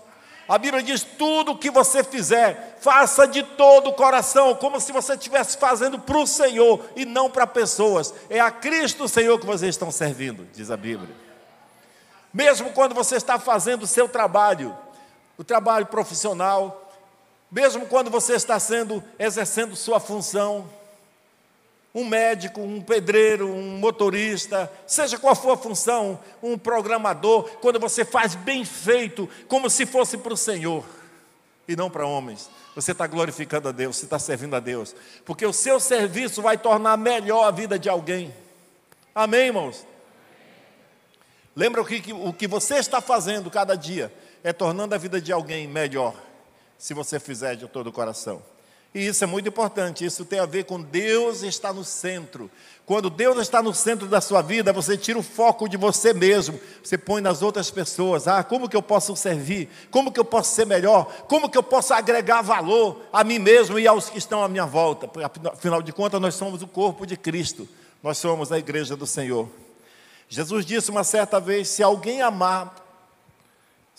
A 0.49 0.59
Bíblia 0.59 0.83
diz: 0.83 1.03
tudo 1.03 1.53
o 1.53 1.59
que 1.59 1.71
você 1.71 2.03
fizer, 2.03 2.79
faça 2.81 3.27
de 3.27 3.43
todo 3.43 3.91
o 3.91 3.95
coração, 3.95 4.55
como 4.55 4.81
se 4.81 4.93
você 4.93 5.15
estivesse 5.15 5.57
fazendo 5.57 5.99
para 5.99 6.19
o 6.19 6.27
Senhor 6.27 6.85
e 6.97 7.05
não 7.05 7.31
para 7.31 7.47
pessoas. 7.47 8.13
É 8.29 8.41
a 8.41 8.51
Cristo 8.51 9.09
Senhor 9.09 9.39
que 9.39 9.47
vocês 9.47 9.71
estão 9.71 9.91
servindo, 9.91 10.47
diz 10.53 10.71
a 10.71 10.77
Bíblia. 10.77 11.15
Mesmo 12.33 12.71
quando 12.73 12.95
você 12.95 13.17
está 13.17 13.39
fazendo 13.39 13.83
o 13.83 13.87
seu 13.87 14.09
trabalho, 14.09 14.77
o 15.37 15.45
trabalho 15.45 15.87
profissional, 15.87 16.91
mesmo 17.51 17.87
quando 17.87 18.11
você 18.11 18.35
está 18.35 18.59
sendo 18.59 19.03
exercendo 19.19 19.77
sua 19.77 20.01
função, 20.01 20.69
um 21.95 22.05
médico, 22.05 22.61
um 22.61 22.81
pedreiro, 22.81 23.49
um 23.49 23.79
motorista, 23.79 24.71
seja 24.87 25.19
qual 25.19 25.35
for 25.35 25.53
a 25.53 25.57
função, 25.57 26.19
um 26.43 26.57
programador, 26.57 27.45
quando 27.61 27.79
você 27.79 28.05
faz 28.05 28.35
bem 28.35 28.65
feito, 28.65 29.29
como 29.47 29.69
se 29.69 29.85
fosse 29.85 30.17
para 30.17 30.33
o 30.33 30.37
Senhor 30.37 30.85
e 31.69 31.77
não 31.77 31.91
para 31.91 32.07
homens, 32.07 32.49
você 32.75 32.93
está 32.93 33.07
glorificando 33.07 33.69
a 33.69 33.73
Deus, 33.73 33.97
você 33.97 34.07
está 34.07 34.19
servindo 34.19 34.57
a 34.57 34.61
Deus, 34.61 34.95
porque 35.25 35.45
o 35.45 35.53
seu 35.53 35.79
serviço 35.79 36.41
vai 36.41 36.57
tornar 36.57 36.97
melhor 36.97 37.45
a 37.45 37.51
vida 37.51 37.79
de 37.79 37.89
alguém. 37.89 38.33
Amém, 39.15 39.49
irmãos? 39.49 39.87
Lembra 41.55 41.83
o 41.83 41.85
que, 41.85 42.13
o 42.13 42.33
que 42.33 42.49
você 42.49 42.77
está 42.77 43.03
fazendo 43.03 43.51
cada 43.51 43.77
dia 43.77 44.11
é 44.43 44.53
tornando 44.53 44.95
a 44.95 44.99
vida 44.99 45.21
de 45.21 45.31
alguém 45.31 45.69
melhor, 45.69 46.15
se 46.79 46.95
você 46.95 47.21
fizer 47.21 47.55
de 47.55 47.69
todo 47.69 47.89
o 47.89 47.93
coração. 47.93 48.43
E 48.95 49.07
isso 49.07 49.25
é 49.25 49.27
muito 49.27 49.49
importante, 49.49 50.05
isso 50.05 50.23
tem 50.23 50.39
a 50.39 50.45
ver 50.45 50.65
com 50.65 50.79
Deus 50.81 51.43
estar 51.43 51.73
no 51.73 51.83
centro. 51.83 52.51
Quando 52.85 53.09
Deus 53.09 53.39
está 53.39 53.63
no 53.63 53.73
centro 53.73 54.07
da 54.07 54.21
sua 54.21 54.43
vida, 54.43 54.71
você 54.71 54.99
tira 54.99 55.19
o 55.19 55.23
foco 55.23 55.67
de 55.67 55.79
você 55.79 56.13
mesmo, 56.13 56.61
você 56.83 56.99
põe 56.99 57.23
nas 57.23 57.41
outras 57.41 57.71
pessoas. 57.71 58.29
Ah, 58.29 58.45
como 58.45 58.69
que 58.69 58.77
eu 58.77 58.83
posso 58.83 59.17
servir? 59.17 59.71
Como 59.91 60.13
que 60.13 60.21
eu 60.21 60.25
posso 60.25 60.55
ser 60.55 60.67
melhor? 60.67 61.07
Como 61.27 61.49
que 61.49 61.57
eu 61.57 61.63
posso 61.63 61.95
agregar 61.95 62.43
valor 62.43 63.01
a 63.11 63.25
mim 63.25 63.39
mesmo 63.39 63.79
e 63.79 63.87
aos 63.87 64.11
que 64.11 64.19
estão 64.19 64.45
à 64.45 64.49
minha 64.49 64.67
volta? 64.67 65.09
Afinal 65.51 65.81
de 65.81 65.93
contas, 65.93 66.21
nós 66.21 66.35
somos 66.35 66.61
o 66.61 66.67
corpo 66.67 67.07
de 67.07 67.17
Cristo, 67.17 67.67
nós 68.03 68.19
somos 68.19 68.53
a 68.53 68.59
igreja 68.59 68.95
do 68.95 69.07
Senhor. 69.07 69.49
Jesus 70.29 70.67
disse 70.67 70.91
uma 70.91 71.05
certa 71.05 71.41
vez: 71.41 71.69
se 71.69 71.83
alguém 71.83 72.21
amar 72.21 72.82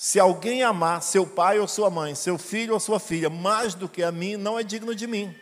se 0.03 0.19
alguém 0.19 0.63
amar 0.63 1.01
seu 1.01 1.25
pai 1.25 1.59
ou 1.59 1.65
sua 1.65 1.89
mãe, 1.89 2.13
seu 2.13 2.37
filho 2.37 2.73
ou 2.73 2.79
sua 2.81 2.99
filha, 2.99 3.29
mais 3.29 3.73
do 3.73 3.87
que 3.87 4.03
a 4.03 4.11
mim, 4.11 4.35
não 4.35 4.59
é 4.59 4.61
digno 4.61 4.93
de 4.93 5.07
mim. 5.07 5.33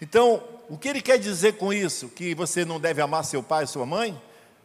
Então, 0.00 0.42
o 0.70 0.78
que 0.78 0.88
ele 0.88 1.02
quer 1.02 1.18
dizer 1.18 1.58
com 1.58 1.70
isso? 1.70 2.08
Que 2.08 2.34
você 2.34 2.64
não 2.64 2.80
deve 2.80 3.02
amar 3.02 3.26
seu 3.26 3.42
pai 3.42 3.64
e 3.64 3.66
sua 3.66 3.84
mãe? 3.84 4.18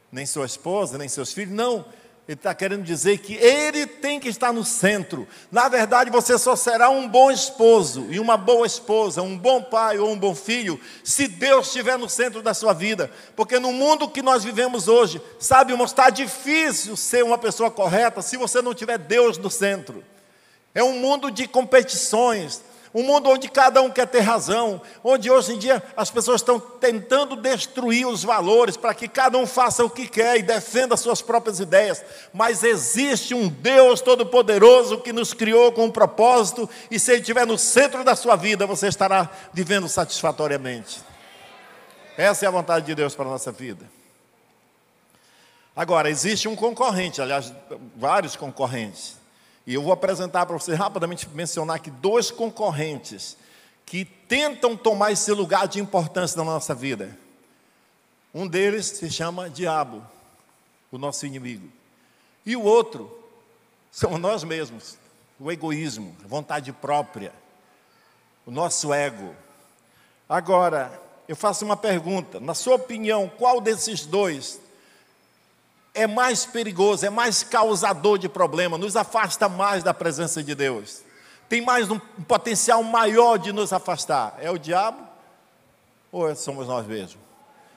Nem 0.10 0.26
sua 0.26 0.46
esposa, 0.46 0.98
nem 0.98 1.10
seus 1.10 1.34
filhos? 1.34 1.54
Não. 1.54 1.84
Ele 2.26 2.38
está 2.38 2.56
querendo 2.56 2.84
dizer 2.84 3.18
que 3.18 3.34
ele 3.36 3.86
tem 3.86 4.18
que 4.18 4.30
estar 4.30 4.54
no 4.54 4.64
centro. 4.64 5.28
Na 5.52 5.68
verdade, 5.68 6.10
você 6.10 6.38
só 6.38 6.56
será 6.56 6.90
um 6.90 7.06
bom 7.06 7.30
esposo 7.30 8.08
e 8.10 8.18
uma 8.18 8.38
boa 8.38 8.66
esposa, 8.66 9.22
um 9.22 9.38
bom 9.38 9.62
pai 9.62 9.98
ou 10.00 10.10
um 10.10 10.18
bom 10.18 10.34
filho, 10.34 10.80
se 11.04 11.28
Deus 11.28 11.68
estiver 11.68 11.98
no 11.98 12.08
centro 12.08 12.42
da 12.42 12.54
sua 12.54 12.72
vida. 12.72 13.12
Porque 13.36 13.60
no 13.60 13.74
mundo 13.74 14.08
que 14.08 14.22
nós 14.22 14.42
vivemos 14.42 14.88
hoje, 14.88 15.22
sabe, 15.38 15.74
irmão, 15.74 15.86
está 15.86 16.10
difícil 16.10 16.96
ser 16.96 17.26
uma 17.26 17.38
pessoa 17.38 17.70
correta 17.70 18.22
se 18.22 18.38
você 18.38 18.62
não 18.62 18.74
tiver 18.74 18.98
Deus 18.98 19.38
no 19.38 19.50
centro. 19.50 20.02
É 20.74 20.82
um 20.82 20.98
mundo 21.00 21.30
de 21.30 21.46
competições, 21.46 22.62
um 22.94 23.04
mundo 23.04 23.30
onde 23.30 23.50
cada 23.50 23.82
um 23.82 23.90
quer 23.90 24.08
ter 24.08 24.20
razão, 24.20 24.82
onde 25.04 25.32
hoje 25.32 25.54
em 25.54 25.58
dia 25.58 25.82
as 25.98 26.12
pessoas 26.12 26.42
estão 26.42 26.60
tentando 26.60 27.36
destruir 27.36 28.06
os 28.06 28.24
valores 28.24 28.78
para 28.78 28.94
que 28.94 29.08
cada 29.08 29.38
um 29.38 29.48
faça 29.48 29.84
o 29.84 29.90
que 29.90 30.08
quer 30.08 30.38
e 30.38 30.44
defenda 30.44 30.96
suas 30.96 31.22
próprias 31.22 31.60
ideias. 31.60 32.04
Mas 32.32 32.64
existe 32.64 33.34
um 33.34 33.48
Deus 33.48 34.00
Todo-Poderoso 34.00 35.00
que 35.00 35.12
nos 35.12 35.34
criou 35.34 35.72
com 35.72 35.86
um 35.86 35.92
propósito, 35.92 36.70
e 36.92 37.00
se 37.00 37.12
Ele 37.12 37.22
estiver 37.22 37.48
no 37.48 37.58
centro 37.58 38.04
da 38.04 38.16
sua 38.16 38.36
vida, 38.36 38.68
você 38.68 38.88
estará 38.88 39.30
vivendo 39.52 39.90
satisfatoriamente. 39.90 41.02
Essa 42.16 42.46
é 42.46 42.48
a 42.48 42.52
vontade 42.52 42.86
de 42.86 42.94
Deus 42.94 43.16
para 43.16 43.26
a 43.26 43.30
nossa 43.30 43.52
vida. 43.52 43.90
Agora, 45.76 46.10
existe 46.10 46.48
um 46.48 46.56
concorrente, 46.56 47.20
aliás, 47.20 47.52
vários 47.96 48.36
concorrentes. 48.36 49.23
E 49.66 49.74
eu 49.74 49.82
vou 49.82 49.94
apresentar 49.94 50.46
para 50.46 50.58
você 50.58 50.74
rapidamente 50.74 51.28
mencionar 51.30 51.78
aqui 51.78 51.90
dois 51.90 52.30
concorrentes 52.30 53.38
que 53.86 54.06
tentam 54.06 54.76
tomar 54.76 55.12
esse 55.12 55.32
lugar 55.32 55.68
de 55.68 55.80
importância 55.80 56.38
na 56.38 56.44
nossa 56.44 56.76
vida. 56.76 57.18
Um 58.34 58.48
deles 58.48 58.88
se 58.88 59.10
chama 59.10 59.50
diabo, 59.50 60.04
o 60.92 60.98
nosso 60.98 61.26
inimigo. 61.26 61.70
E 62.46 62.56
o 62.56 62.64
outro 62.64 63.12
somos 63.92 64.20
nós 64.20 64.44
mesmos, 64.44 64.98
o 65.40 65.52
egoísmo, 65.52 66.16
a 66.24 66.28
vontade 66.28 66.72
própria, 66.74 67.32
o 68.46 68.52
nosso 68.52 68.94
ego. 68.94 69.34
Agora, 70.28 71.02
eu 71.28 71.36
faço 71.36 71.64
uma 71.64 71.78
pergunta: 71.78 72.40
na 72.40 72.54
sua 72.54 72.76
opinião, 72.76 73.30
qual 73.38 73.62
desses 73.62 74.06
dois 74.06 74.60
é 75.94 76.08
mais 76.08 76.46
perigoso, 76.46 77.06
é 77.06 77.10
mais 77.10 77.44
causador 77.44 78.18
de 78.18 78.28
problema, 78.28 78.78
nos 78.78 78.96
afasta 78.96 79.48
mais 79.48 79.84
da 79.84 79.94
presença 79.94 80.42
de 80.42 80.56
Deus. 80.56 81.02
Tem 81.48 81.62
mais 81.62 81.92
um 81.92 82.00
potencial 82.00 82.82
maior 82.82 83.38
de 83.38 83.52
nos 83.52 83.72
afastar. 83.72 84.36
É 84.40 84.50
o 84.50 84.58
diabo 84.58 85.14
ou 86.12 86.30
é, 86.30 86.36
somos 86.36 86.68
nós 86.68 86.86
mesmos? 86.86 87.18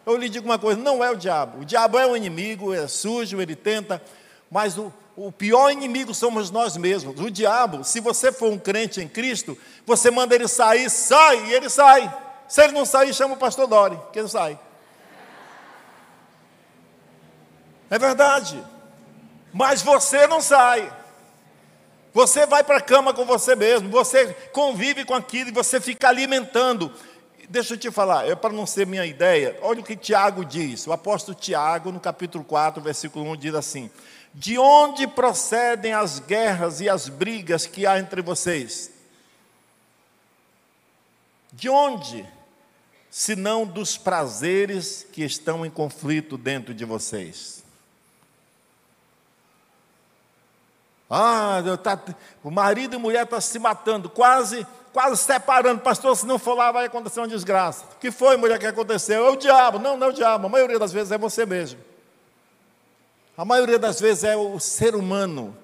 Eu 0.04 0.16
lhe 0.16 0.28
digo 0.28 0.46
uma 0.46 0.58
coisa: 0.58 0.80
não 0.80 1.02
é 1.02 1.10
o 1.10 1.16
diabo. 1.16 1.62
O 1.62 1.64
diabo 1.64 1.98
é 1.98 2.06
o 2.06 2.16
inimigo, 2.16 2.72
é 2.72 2.86
sujo, 2.86 3.40
ele 3.40 3.56
tenta, 3.56 4.00
mas 4.50 4.78
o, 4.78 4.92
o 5.16 5.32
pior 5.32 5.70
inimigo 5.70 6.14
somos 6.14 6.50
nós 6.50 6.76
mesmos. 6.76 7.18
O 7.20 7.30
diabo, 7.30 7.82
se 7.82 8.00
você 8.00 8.30
for 8.30 8.52
um 8.52 8.58
crente 8.58 9.00
em 9.00 9.08
Cristo, 9.08 9.58
você 9.84 10.10
manda 10.10 10.34
ele 10.34 10.46
sair, 10.46 10.88
sai, 10.88 11.46
e 11.46 11.54
ele 11.54 11.68
sai. 11.68 12.14
Se 12.46 12.62
ele 12.62 12.72
não 12.72 12.84
sair, 12.84 13.12
chama 13.12 13.34
o 13.34 13.38
pastor 13.38 13.66
Dori, 13.66 13.98
que 14.12 14.18
ele 14.18 14.28
sai. 14.28 14.58
É 17.90 17.98
verdade. 17.98 18.62
Mas 19.52 19.82
você 19.82 20.26
não 20.26 20.40
sai. 20.40 20.92
Você 22.16 22.46
vai 22.46 22.64
para 22.64 22.78
a 22.78 22.80
cama 22.80 23.12
com 23.12 23.26
você 23.26 23.54
mesmo, 23.54 23.90
você 23.90 24.32
convive 24.50 25.04
com 25.04 25.12
aquilo 25.12 25.50
e 25.50 25.52
você 25.52 25.78
fica 25.78 26.08
alimentando. 26.08 26.90
Deixa 27.46 27.74
eu 27.74 27.78
te 27.78 27.90
falar, 27.90 28.26
é 28.26 28.34
para 28.34 28.54
não 28.54 28.64
ser 28.64 28.86
minha 28.86 29.04
ideia, 29.04 29.58
olha 29.60 29.80
o 29.80 29.84
que 29.84 29.94
Tiago 29.94 30.42
diz. 30.42 30.86
O 30.86 30.92
apóstolo 30.92 31.36
Tiago, 31.38 31.92
no 31.92 32.00
capítulo 32.00 32.42
4, 32.42 32.82
versículo 32.82 33.30
1, 33.32 33.36
diz 33.36 33.54
assim: 33.54 33.90
De 34.34 34.56
onde 34.58 35.06
procedem 35.06 35.92
as 35.92 36.18
guerras 36.18 36.80
e 36.80 36.88
as 36.88 37.06
brigas 37.06 37.66
que 37.66 37.86
há 37.86 37.98
entre 37.98 38.22
vocês? 38.22 38.90
De 41.52 41.68
onde? 41.68 42.26
Senão 43.10 43.66
dos 43.66 43.98
prazeres 43.98 45.06
que 45.12 45.22
estão 45.22 45.66
em 45.66 45.70
conflito 45.70 46.38
dentro 46.38 46.72
de 46.72 46.86
vocês. 46.86 47.65
Ah, 51.08 51.62
tá, 51.82 52.00
o 52.42 52.50
marido 52.50 52.96
e 52.96 52.98
mulher 52.98 53.24
estão 53.24 53.36
tá 53.36 53.40
se 53.40 53.58
matando, 53.58 54.10
quase, 54.10 54.66
quase 54.92 55.16
separando. 55.22 55.80
Pastor, 55.80 56.16
se 56.16 56.26
não 56.26 56.38
for 56.38 56.54
lá, 56.54 56.72
vai 56.72 56.86
acontecer 56.86 57.20
uma 57.20 57.28
desgraça. 57.28 57.84
O 57.84 57.98
que 58.00 58.10
foi, 58.10 58.36
mulher, 58.36 58.58
que 58.58 58.66
aconteceu? 58.66 59.26
É 59.26 59.30
o 59.30 59.36
diabo. 59.36 59.78
Não, 59.78 59.96
não 59.96 60.08
é 60.08 60.10
o 60.10 60.12
diabo. 60.12 60.46
A 60.46 60.50
maioria 60.50 60.78
das 60.78 60.92
vezes 60.92 61.12
é 61.12 61.18
você 61.18 61.46
mesmo. 61.46 61.78
A 63.36 63.44
maioria 63.44 63.78
das 63.78 64.00
vezes 64.00 64.24
é 64.24 64.36
o 64.36 64.58
ser 64.58 64.94
humano 64.94 65.56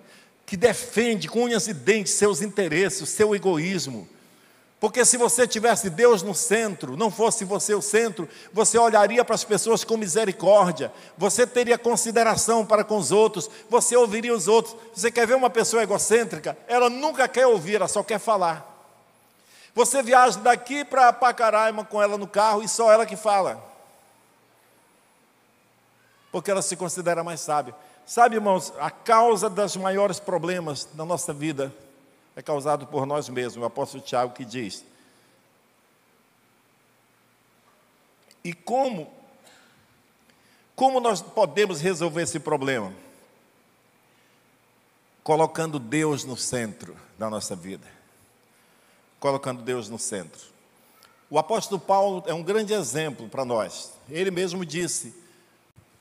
que 0.44 0.56
defende 0.56 1.28
com 1.28 1.44
unhas 1.44 1.66
e 1.66 1.72
dentes 1.72 2.12
seus 2.12 2.42
interesses, 2.42 3.00
o 3.00 3.06
seu 3.06 3.34
egoísmo. 3.34 4.06
Porque 4.82 5.04
se 5.04 5.16
você 5.16 5.46
tivesse 5.46 5.88
Deus 5.88 6.24
no 6.24 6.34
centro, 6.34 6.96
não 6.96 7.08
fosse 7.08 7.44
você 7.44 7.72
o 7.72 7.80
centro, 7.80 8.28
você 8.52 8.76
olharia 8.76 9.24
para 9.24 9.36
as 9.36 9.44
pessoas 9.44 9.84
com 9.84 9.96
misericórdia, 9.96 10.92
você 11.16 11.46
teria 11.46 11.78
consideração 11.78 12.66
para 12.66 12.82
com 12.82 12.96
os 12.96 13.12
outros, 13.12 13.48
você 13.70 13.94
ouviria 13.94 14.34
os 14.34 14.48
outros. 14.48 14.74
Você 14.92 15.08
quer 15.12 15.24
ver 15.24 15.36
uma 15.36 15.48
pessoa 15.48 15.84
egocêntrica? 15.84 16.58
Ela 16.66 16.90
nunca 16.90 17.28
quer 17.28 17.46
ouvir, 17.46 17.76
ela 17.76 17.86
só 17.86 18.02
quer 18.02 18.18
falar. 18.18 18.68
Você 19.72 20.02
viaja 20.02 20.40
daqui 20.40 20.84
para 20.84 21.12
Pacaraima 21.12 21.84
com 21.84 22.02
ela 22.02 22.18
no 22.18 22.26
carro 22.26 22.60
e 22.60 22.68
só 22.68 22.90
ela 22.90 23.06
que 23.06 23.14
fala. 23.14 23.64
Porque 26.32 26.50
ela 26.50 26.60
se 26.60 26.74
considera 26.74 27.22
mais 27.22 27.40
sábia. 27.40 27.72
Sabe, 28.04 28.34
irmãos, 28.34 28.72
a 28.80 28.90
causa 28.90 29.48
dos 29.48 29.76
maiores 29.76 30.18
problemas 30.18 30.88
da 30.92 31.04
nossa 31.04 31.32
vida 31.32 31.72
é 32.34 32.42
causado 32.42 32.86
por 32.86 33.06
nós 33.06 33.28
mesmos. 33.28 33.62
O 33.62 33.66
apóstolo 33.66 34.02
Tiago 34.02 34.34
que 34.34 34.44
diz. 34.44 34.84
E 38.44 38.52
como 38.52 39.12
Como 40.74 41.00
nós 41.00 41.20
podemos 41.20 41.80
resolver 41.80 42.22
esse 42.22 42.40
problema? 42.40 42.92
Colocando 45.22 45.78
Deus 45.78 46.24
no 46.24 46.36
centro 46.36 46.96
da 47.18 47.30
nossa 47.30 47.54
vida. 47.54 47.86
Colocando 49.20 49.62
Deus 49.62 49.88
no 49.88 49.98
centro. 49.98 50.40
O 51.30 51.38
apóstolo 51.38 51.80
Paulo 51.80 52.24
é 52.26 52.34
um 52.34 52.42
grande 52.42 52.72
exemplo 52.72 53.28
para 53.28 53.44
nós. 53.44 53.92
Ele 54.10 54.30
mesmo 54.30 54.66
disse: 54.66 55.14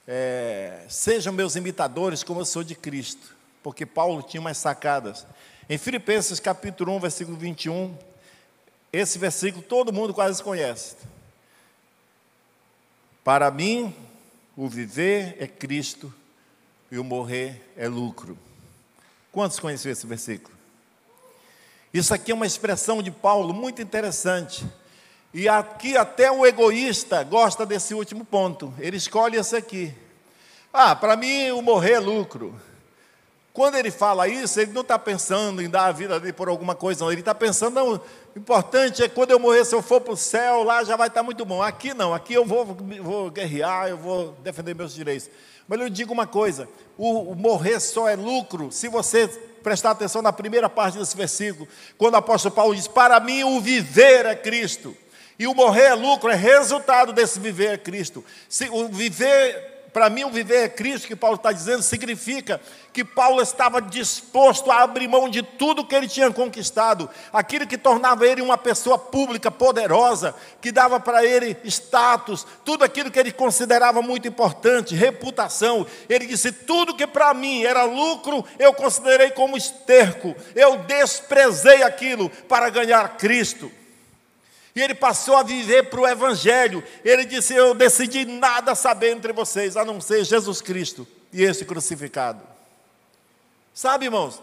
é, 0.08 0.86
Sejam 0.90 1.32
meus 1.32 1.56
imitadores 1.56 2.24
como 2.24 2.42
eu 2.42 2.46
sou 2.46 2.64
de 2.64 2.74
Cristo. 2.74 3.36
Porque 3.62 3.86
Paulo 3.86 4.24
tinha 4.24 4.42
umas 4.42 4.58
sacadas. 4.58 5.28
Em 5.72 5.78
Filipenses 5.78 6.38
capítulo 6.38 6.94
1, 6.98 7.00
versículo 7.00 7.38
21, 7.38 7.98
esse 8.92 9.18
versículo 9.18 9.64
todo 9.64 9.94
mundo 9.94 10.14
quase 10.14 10.44
conhece. 10.44 10.98
Para 13.24 13.50
mim, 13.50 13.96
o 14.58 14.68
viver 14.68 15.38
é 15.40 15.48
Cristo 15.48 16.14
e 16.92 16.98
o 16.98 17.06
morrer 17.06 17.72
é 17.78 17.88
lucro. 17.88 18.38
Quantos 19.32 19.62
conhecem 19.62 19.94
esse 19.94 20.06
versículo? 20.06 20.54
Isso 21.94 22.14
aqui 22.14 22.34
é 22.34 22.36
uma 22.36 22.46
expressão 22.46 23.02
de 23.02 23.10
Paulo 23.10 23.54
muito 23.54 23.82
interessante. 23.82 24.66
E 25.34 25.48
aqui 25.48 25.96
até 25.96 26.30
o 26.30 26.46
egoísta 26.46 27.24
gosta 27.24 27.66
desse 27.66 27.94
último 27.94 28.26
ponto. 28.26 28.74
Ele 28.78 28.98
escolhe 28.98 29.38
esse 29.38 29.56
aqui. 29.56 29.94
Ah, 30.74 30.98
para 30.98 31.16
mim 31.16 31.50
o 31.52 31.62
morrer 31.62 31.94
é 31.94 32.00
lucro. 32.00 32.60
Quando 33.54 33.76
ele 33.76 33.92
fala 33.92 34.30
isso, 34.30 34.62
ele 34.62 34.72
não 34.72 34.82
está 34.82 34.98
pensando 34.98 35.62
em 35.62 35.70
dar 35.70 35.88
a 35.88 35.92
vida 35.92 36.18
dele 36.20 36.32
por 36.32 36.48
alguma 36.48 36.74
coisa, 36.74 37.04
não. 37.04 37.12
Ele 37.12 37.20
está 37.20 37.36
pensando, 37.36 37.76
não, 37.76 37.96
o 37.96 38.40
importante 38.40 39.04
é 39.04 39.10
quando 39.10 39.32
eu 39.32 39.40
morrer, 39.40 39.66
se 39.66 39.76
eu 39.76 39.82
for 39.82 40.00
para 40.00 40.14
o 40.14 40.18
céu, 40.18 40.64
lá 40.64 40.84
já 40.86 40.96
vai 40.96 41.10
estar 41.10 41.20
tá 41.20 41.24
muito 41.24 41.44
bom. 41.44 41.62
Aqui 41.62 41.94
não, 41.94 42.14
aqui 42.14 42.34
eu 42.34 42.46
vou, 42.46 42.66
vou 42.66 43.30
guerrear, 43.30 43.90
eu 43.90 43.98
vou 43.98 44.32
defender 44.42 44.74
meus 44.74 44.94
direitos. 44.94 45.30
Mas 45.68 45.82
eu 45.82 45.90
digo 45.90 46.14
uma 46.14 46.26
coisa: 46.26 46.68
o, 46.98 47.32
o 47.32 47.36
morrer 47.36 47.82
só 47.82 48.08
é 48.08 48.16
lucro 48.16 48.72
se 48.72 48.88
você 48.88 49.28
prestar 49.62 49.92
atenção 49.92 50.22
na 50.22 50.32
primeira 50.32 50.70
parte 50.70 50.98
desse 50.98 51.16
versículo, 51.16 51.68
quando 51.98 52.14
o 52.14 52.18
apóstolo 52.18 52.56
Paulo 52.56 52.74
diz: 52.74 52.88
Para 52.88 53.20
mim 53.20 53.44
o 53.44 53.60
viver 53.60 54.26
é 54.26 54.36
Cristo. 54.36 54.96
E 55.38 55.48
o 55.48 55.56
morrer 55.56 55.86
é 55.86 55.94
lucro, 55.94 56.30
é 56.30 56.36
resultado 56.36 57.12
desse 57.12 57.40
viver 57.40 57.74
é 57.74 57.78
Cristo. 57.78 58.24
Se, 58.48 58.70
o 58.70 58.88
viver 58.88 59.72
para 59.92 60.10
mim, 60.10 60.24
o 60.24 60.30
viver 60.30 60.64
é 60.64 60.70
Cristo, 60.70 61.08
que 61.08 61.16
Paulo 61.16 61.36
está 61.36 61.52
dizendo, 61.52 61.82
significa 61.82 62.62
que 62.94 63.04
Paulo 63.06 63.42
estava 63.42 63.82
disposto 63.82 64.70
a 64.70 64.82
abrir 64.82 65.08
mão 65.08 65.30
de 65.30 65.42
tudo 65.42 65.86
que 65.86 65.96
ele 65.96 66.08
tinha 66.08 66.32
conquistado, 66.32 67.10
aquilo 67.32 67.66
que 67.66 67.78
tornava 67.78 68.28
ele 68.28 68.42
uma 68.42 68.58
pessoa 68.58 68.98
pública, 68.98 69.50
poderosa, 69.50 70.36
que 70.60 70.72
dava 70.72 71.00
para 71.00 71.26
ele 71.26 71.58
status, 71.64 72.46
tudo 72.66 72.84
aquilo 72.84 73.10
que 73.10 73.20
ele 73.20 73.32
considerava 73.32 74.02
muito 74.02 74.28
importante, 74.28 74.96
reputação. 74.96 75.86
Ele 76.10 76.26
disse: 76.26 76.52
tudo 76.52 76.96
que 76.96 77.08
para 77.08 77.34
mim 77.34 77.64
era 77.64 77.84
lucro, 77.84 78.44
eu 78.60 78.74
considerei 78.74 79.32
como 79.32 79.56
esterco, 79.56 80.36
eu 80.54 80.80
desprezei 80.80 81.84
aquilo 81.84 82.30
para 82.48 82.70
ganhar 82.70 83.18
Cristo. 83.18 83.72
E 84.76 84.82
ele 84.82 84.96
passou 84.96 85.36
a 85.36 85.44
viver 85.44 85.90
para 85.90 86.00
o 86.00 86.08
Evangelho. 86.08 86.84
Ele 87.04 87.26
disse: 87.26 87.54
Eu 87.54 87.74
decidi 87.74 88.26
nada 88.26 88.74
saber 88.74 89.12
entre 89.12 89.34
vocês, 89.34 89.76
a 89.76 89.84
não 89.84 90.00
ser 90.00 90.24
Jesus 90.24 90.62
Cristo 90.62 91.06
e 91.34 91.44
esse 91.44 91.66
crucificado. 91.66 92.51
Sabe, 93.74 94.06
irmãos, 94.06 94.42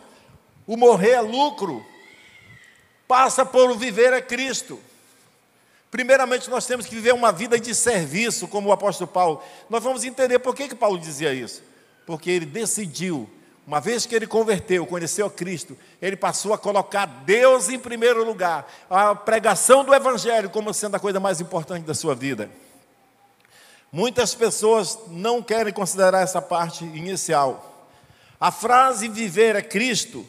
o 0.67 0.77
morrer 0.77 1.11
é 1.11 1.21
lucro, 1.21 1.85
passa 3.07 3.45
por 3.45 3.77
viver 3.77 4.13
é 4.13 4.21
Cristo. 4.21 4.81
Primeiramente, 5.91 6.51
nós 6.51 6.67
temos 6.67 6.87
que 6.87 6.95
viver 6.95 7.15
uma 7.15 7.33
vida 7.33 7.59
de 7.59 7.75
serviço, 7.75 8.47
como 8.47 8.69
o 8.69 8.73
apóstolo 8.73 9.09
Paulo. 9.09 9.43
Nós 9.71 9.83
vamos 9.83 10.05
entender 10.05 10.39
por 10.39 10.55
que, 10.55 10.69
que 10.69 10.75
Paulo 10.75 10.99
dizia 10.99 11.33
isso. 11.33 11.63
Porque 12.07 12.31
ele 12.31 12.45
decidiu 12.45 13.29
uma 13.69 13.83
vez 13.83 14.07
que 14.07 14.15
ele 14.15 14.27
converteu, 14.27 14.87
conheceu 14.87 15.27
a 15.27 15.31
Cristo, 15.31 15.77
ele 16.01 16.17
passou 16.17 16.55
a 16.55 16.59
colocar 16.59 17.05
Deus 17.05 17.69
em 17.69 17.79
primeiro 17.79 18.25
lugar, 18.25 18.67
a 18.89 19.15
pregação 19.15 19.85
do 19.85 19.93
Evangelho 19.93 20.49
como 20.49 20.73
sendo 20.73 20.95
a 20.95 20.99
coisa 20.99 21.21
mais 21.21 21.39
importante 21.39 21.85
da 21.85 21.93
sua 21.93 22.15
vida. 22.15 22.51
Muitas 23.93 24.35
pessoas 24.35 24.99
não 25.09 25.43
querem 25.43 25.71
considerar 25.71 26.23
essa 26.23 26.41
parte 26.41 26.83
inicial. 26.83 27.78
A 28.41 28.53
frase 28.53 29.09
viver 29.09 29.57
é 29.57 29.63
Cristo 29.63 30.27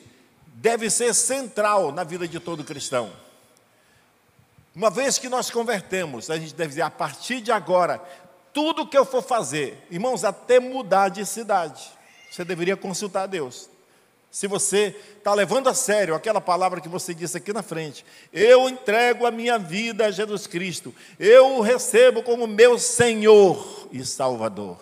deve 0.47 0.89
ser 0.89 1.13
central 1.13 1.91
na 1.91 2.03
vida 2.03 2.27
de 2.27 2.39
todo 2.39 2.63
cristão. 2.63 3.11
Uma 4.75 4.89
vez 4.89 5.17
que 5.17 5.29
nós 5.29 5.49
convertemos, 5.49 6.29
a 6.29 6.37
gente 6.37 6.53
deve 6.55 6.69
dizer, 6.69 6.81
a 6.81 6.89
partir 6.89 7.41
de 7.41 7.51
agora, 7.51 8.01
tudo 8.53 8.87
que 8.87 8.97
eu 8.97 9.05
for 9.05 9.21
fazer, 9.21 9.85
irmãos, 9.91 10.23
até 10.23 10.59
mudar 10.59 11.09
de 11.09 11.25
cidade 11.25 11.99
você 12.29 12.45
deveria 12.45 12.77
consultar 12.77 13.23
a 13.23 13.27
Deus. 13.27 13.69
Se 14.31 14.45
você 14.45 14.95
está 15.17 15.33
levando 15.33 15.67
a 15.67 15.73
sério 15.73 16.13
aquela 16.13 16.39
palavra 16.39 16.79
que 16.79 16.87
você 16.87 17.15
disse 17.15 17.35
aqui 17.35 17.51
na 17.51 17.63
frente, 17.63 18.05
eu 18.31 18.69
entrego 18.69 19.25
a 19.25 19.31
minha 19.31 19.57
vida 19.57 20.05
a 20.05 20.11
Jesus 20.11 20.45
Cristo, 20.45 20.93
eu 21.19 21.57
o 21.57 21.61
recebo 21.61 22.21
como 22.21 22.45
meu 22.45 22.77
Senhor 22.77 23.87
e 23.91 24.05
Salvador. 24.05 24.77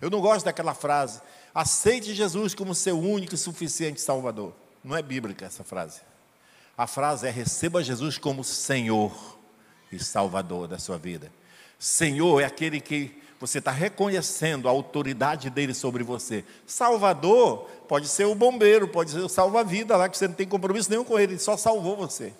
Eu 0.00 0.08
não 0.08 0.20
gosto 0.20 0.44
daquela 0.44 0.74
frase, 0.74 1.20
aceite 1.60 2.14
Jesus 2.14 2.54
como 2.54 2.72
seu 2.72 2.96
único 2.98 3.34
e 3.34 3.38
suficiente 3.38 4.00
Salvador. 4.00 4.52
Não 4.82 4.96
é 4.96 5.02
bíblica 5.02 5.44
essa 5.44 5.64
frase. 5.64 6.00
A 6.76 6.86
frase 6.86 7.26
é: 7.26 7.30
receba 7.30 7.82
Jesus 7.82 8.16
como 8.16 8.44
Senhor 8.44 9.12
e 9.90 9.98
Salvador 9.98 10.68
da 10.68 10.78
sua 10.78 10.96
vida. 10.96 11.32
Senhor 11.76 12.40
é 12.40 12.44
aquele 12.44 12.80
que 12.80 13.20
você 13.40 13.58
está 13.58 13.72
reconhecendo 13.72 14.68
a 14.68 14.70
autoridade 14.70 15.50
dele 15.50 15.74
sobre 15.74 16.04
você. 16.04 16.44
Salvador 16.64 17.68
pode 17.88 18.06
ser 18.06 18.26
o 18.26 18.34
bombeiro, 18.34 18.86
pode 18.86 19.10
ser 19.10 19.18
o 19.18 19.28
salva-vida 19.28 19.96
lá, 19.96 20.08
que 20.08 20.16
você 20.16 20.28
não 20.28 20.34
tem 20.34 20.46
compromisso 20.46 20.90
nenhum 20.90 21.04
com 21.04 21.18
ele, 21.18 21.32
ele 21.32 21.40
só 21.40 21.56
salvou 21.56 21.96
você. 21.96 22.32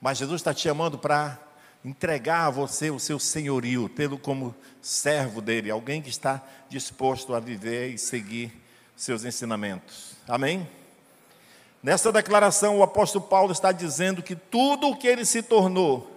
Mas 0.00 0.18
Jesus 0.18 0.40
está 0.40 0.52
te 0.52 0.62
chamando 0.62 0.98
para 0.98 1.38
entregar 1.86 2.46
a 2.46 2.50
você 2.50 2.90
o 2.90 2.98
seu 2.98 3.16
senhorio, 3.16 3.88
tê-lo 3.88 4.18
como 4.18 4.52
servo 4.82 5.40
dele, 5.40 5.70
alguém 5.70 6.02
que 6.02 6.10
está 6.10 6.42
disposto 6.68 7.32
a 7.32 7.38
viver 7.38 7.90
e 7.90 7.98
seguir 7.98 8.52
seus 8.96 9.24
ensinamentos. 9.24 10.16
Amém? 10.26 10.68
Nessa 11.80 12.10
declaração, 12.10 12.76
o 12.76 12.82
apóstolo 12.82 13.24
Paulo 13.24 13.52
está 13.52 13.70
dizendo 13.70 14.20
que 14.20 14.34
tudo 14.34 14.88
o 14.88 14.96
que 14.96 15.06
ele 15.06 15.24
se 15.24 15.44
tornou, 15.44 16.10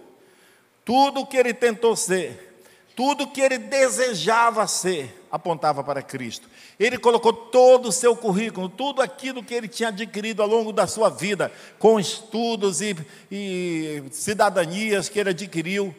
tudo 0.84 1.20
o 1.20 1.26
que 1.26 1.36
ele 1.36 1.54
tentou 1.54 1.94
ser, 1.94 2.64
tudo 2.96 3.28
que 3.28 3.40
ele 3.40 3.56
desejava 3.56 4.66
ser 4.66 5.19
apontava 5.30 5.84
para 5.84 6.02
Cristo. 6.02 6.48
Ele 6.78 6.98
colocou 6.98 7.32
todo 7.32 7.88
o 7.88 7.92
seu 7.92 8.16
currículo, 8.16 8.68
tudo 8.68 9.00
aquilo 9.00 9.42
que 9.42 9.54
ele 9.54 9.68
tinha 9.68 9.90
adquirido 9.90 10.42
ao 10.42 10.48
longo 10.48 10.72
da 10.72 10.86
sua 10.86 11.08
vida, 11.08 11.52
com 11.78 12.00
estudos 12.00 12.80
e, 12.80 12.96
e 13.30 14.02
cidadanias 14.10 15.08
que 15.08 15.18
ele 15.18 15.30
adquiriu. 15.30 15.94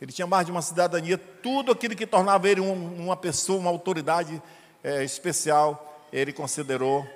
Ele 0.00 0.10
tinha 0.10 0.26
mais 0.26 0.44
de 0.44 0.50
uma 0.50 0.62
cidadania, 0.62 1.16
tudo 1.16 1.70
aquilo 1.70 1.94
que 1.94 2.06
tornava 2.06 2.48
ele 2.48 2.60
um, 2.60 3.04
uma 3.04 3.16
pessoa, 3.16 3.60
uma 3.60 3.70
autoridade 3.70 4.42
é, 4.82 5.04
especial, 5.04 6.00
ele 6.12 6.32
considerou 6.32 7.06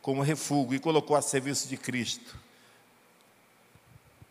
como 0.00 0.22
refúgio 0.22 0.74
e 0.74 0.78
colocou 0.78 1.14
a 1.14 1.20
serviço 1.20 1.68
de 1.68 1.76
Cristo. 1.76 2.36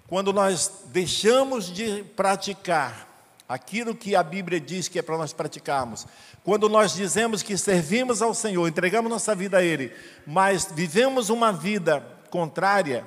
Quando 0.08 0.34
nós 0.34 0.72
deixamos 0.88 1.72
de 1.72 2.04
praticar 2.16 3.11
aquilo 3.52 3.94
que 3.94 4.16
a 4.16 4.24
Bíblia 4.24 4.62
diz 4.62 4.88
que 4.88 4.98
é 4.98 5.02
para 5.02 5.18
nós 5.18 5.34
praticarmos. 5.34 6.08
Quando 6.42 6.70
nós 6.70 6.94
dizemos 6.94 7.44
que 7.44 7.58
servimos 7.58 8.22
ao 8.22 8.34
Senhor, 8.34 8.66
entregamos 8.66 9.12
nossa 9.12 9.36
vida 9.36 9.58
a 9.58 9.62
Ele, 9.62 9.94
mas 10.26 10.70
vivemos 10.72 11.30
uma 11.30 11.52
vida 11.52 12.02
contrária, 12.30 13.06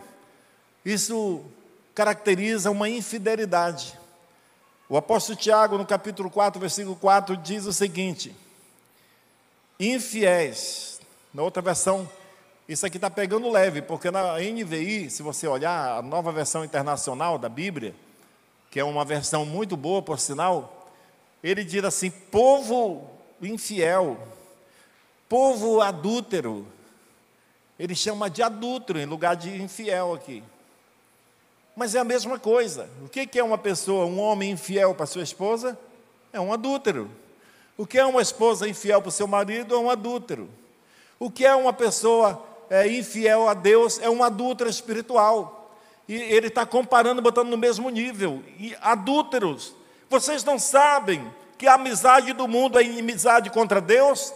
isso 0.84 1.42
caracteriza 1.94 2.70
uma 2.70 2.90
infidelidade. 2.90 3.98
O 4.86 4.98
apóstolo 4.98 5.38
Tiago, 5.38 5.78
no 5.78 5.86
capítulo 5.86 6.28
4, 6.28 6.60
versículo 6.60 6.94
4, 6.94 7.38
diz 7.38 7.64
o 7.64 7.72
seguinte: 7.72 8.36
infiéis, 9.80 11.00
na 11.32 11.42
outra 11.42 11.62
versão, 11.62 12.06
isso 12.68 12.84
aqui 12.84 12.98
está 12.98 13.08
pegando 13.08 13.50
leve, 13.50 13.80
porque 13.80 14.10
na 14.10 14.34
NVI, 14.38 15.08
se 15.08 15.22
você 15.22 15.46
olhar 15.46 15.96
a 15.96 16.02
nova 16.02 16.30
versão 16.30 16.62
internacional 16.62 17.38
da 17.38 17.48
Bíblia, 17.48 17.94
que 18.74 18.80
é 18.80 18.84
uma 18.84 19.04
versão 19.04 19.46
muito 19.46 19.76
boa, 19.76 20.02
por 20.02 20.18
sinal, 20.18 20.90
ele 21.44 21.62
diz 21.62 21.84
assim: 21.84 22.10
povo 22.10 23.08
infiel, 23.40 24.18
povo 25.28 25.80
adúltero. 25.80 26.66
Ele 27.78 27.94
chama 27.94 28.28
de 28.28 28.42
adúltero 28.42 28.98
em 28.98 29.06
lugar 29.06 29.36
de 29.36 29.62
infiel 29.62 30.12
aqui. 30.12 30.42
Mas 31.76 31.94
é 31.94 32.00
a 32.00 32.04
mesma 32.04 32.36
coisa. 32.36 32.90
O 33.04 33.08
que 33.08 33.38
é 33.38 33.44
uma 33.44 33.56
pessoa, 33.56 34.06
um 34.06 34.18
homem 34.18 34.50
infiel 34.50 34.92
para 34.92 35.06
sua 35.06 35.22
esposa? 35.22 35.78
É 36.32 36.40
um 36.40 36.52
adúltero. 36.52 37.08
O 37.78 37.86
que 37.86 37.96
é 37.96 38.04
uma 38.04 38.22
esposa 38.22 38.68
infiel 38.68 39.00
para 39.00 39.10
o 39.10 39.12
seu 39.12 39.28
marido? 39.28 39.72
É 39.72 39.78
um 39.78 39.88
adúltero. 39.88 40.50
O 41.16 41.30
que 41.30 41.46
é 41.46 41.54
uma 41.54 41.72
pessoa 41.72 42.44
é, 42.68 42.88
infiel 42.88 43.48
a 43.48 43.54
Deus? 43.54 44.00
É 44.00 44.10
um 44.10 44.24
adúltero 44.24 44.68
espiritual. 44.68 45.63
E 46.08 46.14
ele 46.14 46.48
está 46.48 46.66
comparando, 46.66 47.22
botando 47.22 47.48
no 47.48 47.56
mesmo 47.56 47.88
nível. 47.88 48.42
E 48.58 48.76
adúlteros, 48.80 49.74
vocês 50.08 50.44
não 50.44 50.58
sabem 50.58 51.32
que 51.56 51.66
a 51.66 51.74
amizade 51.74 52.32
do 52.32 52.46
mundo 52.46 52.78
é 52.78 52.82
inimizade 52.82 53.50
contra 53.50 53.80
Deus? 53.80 54.32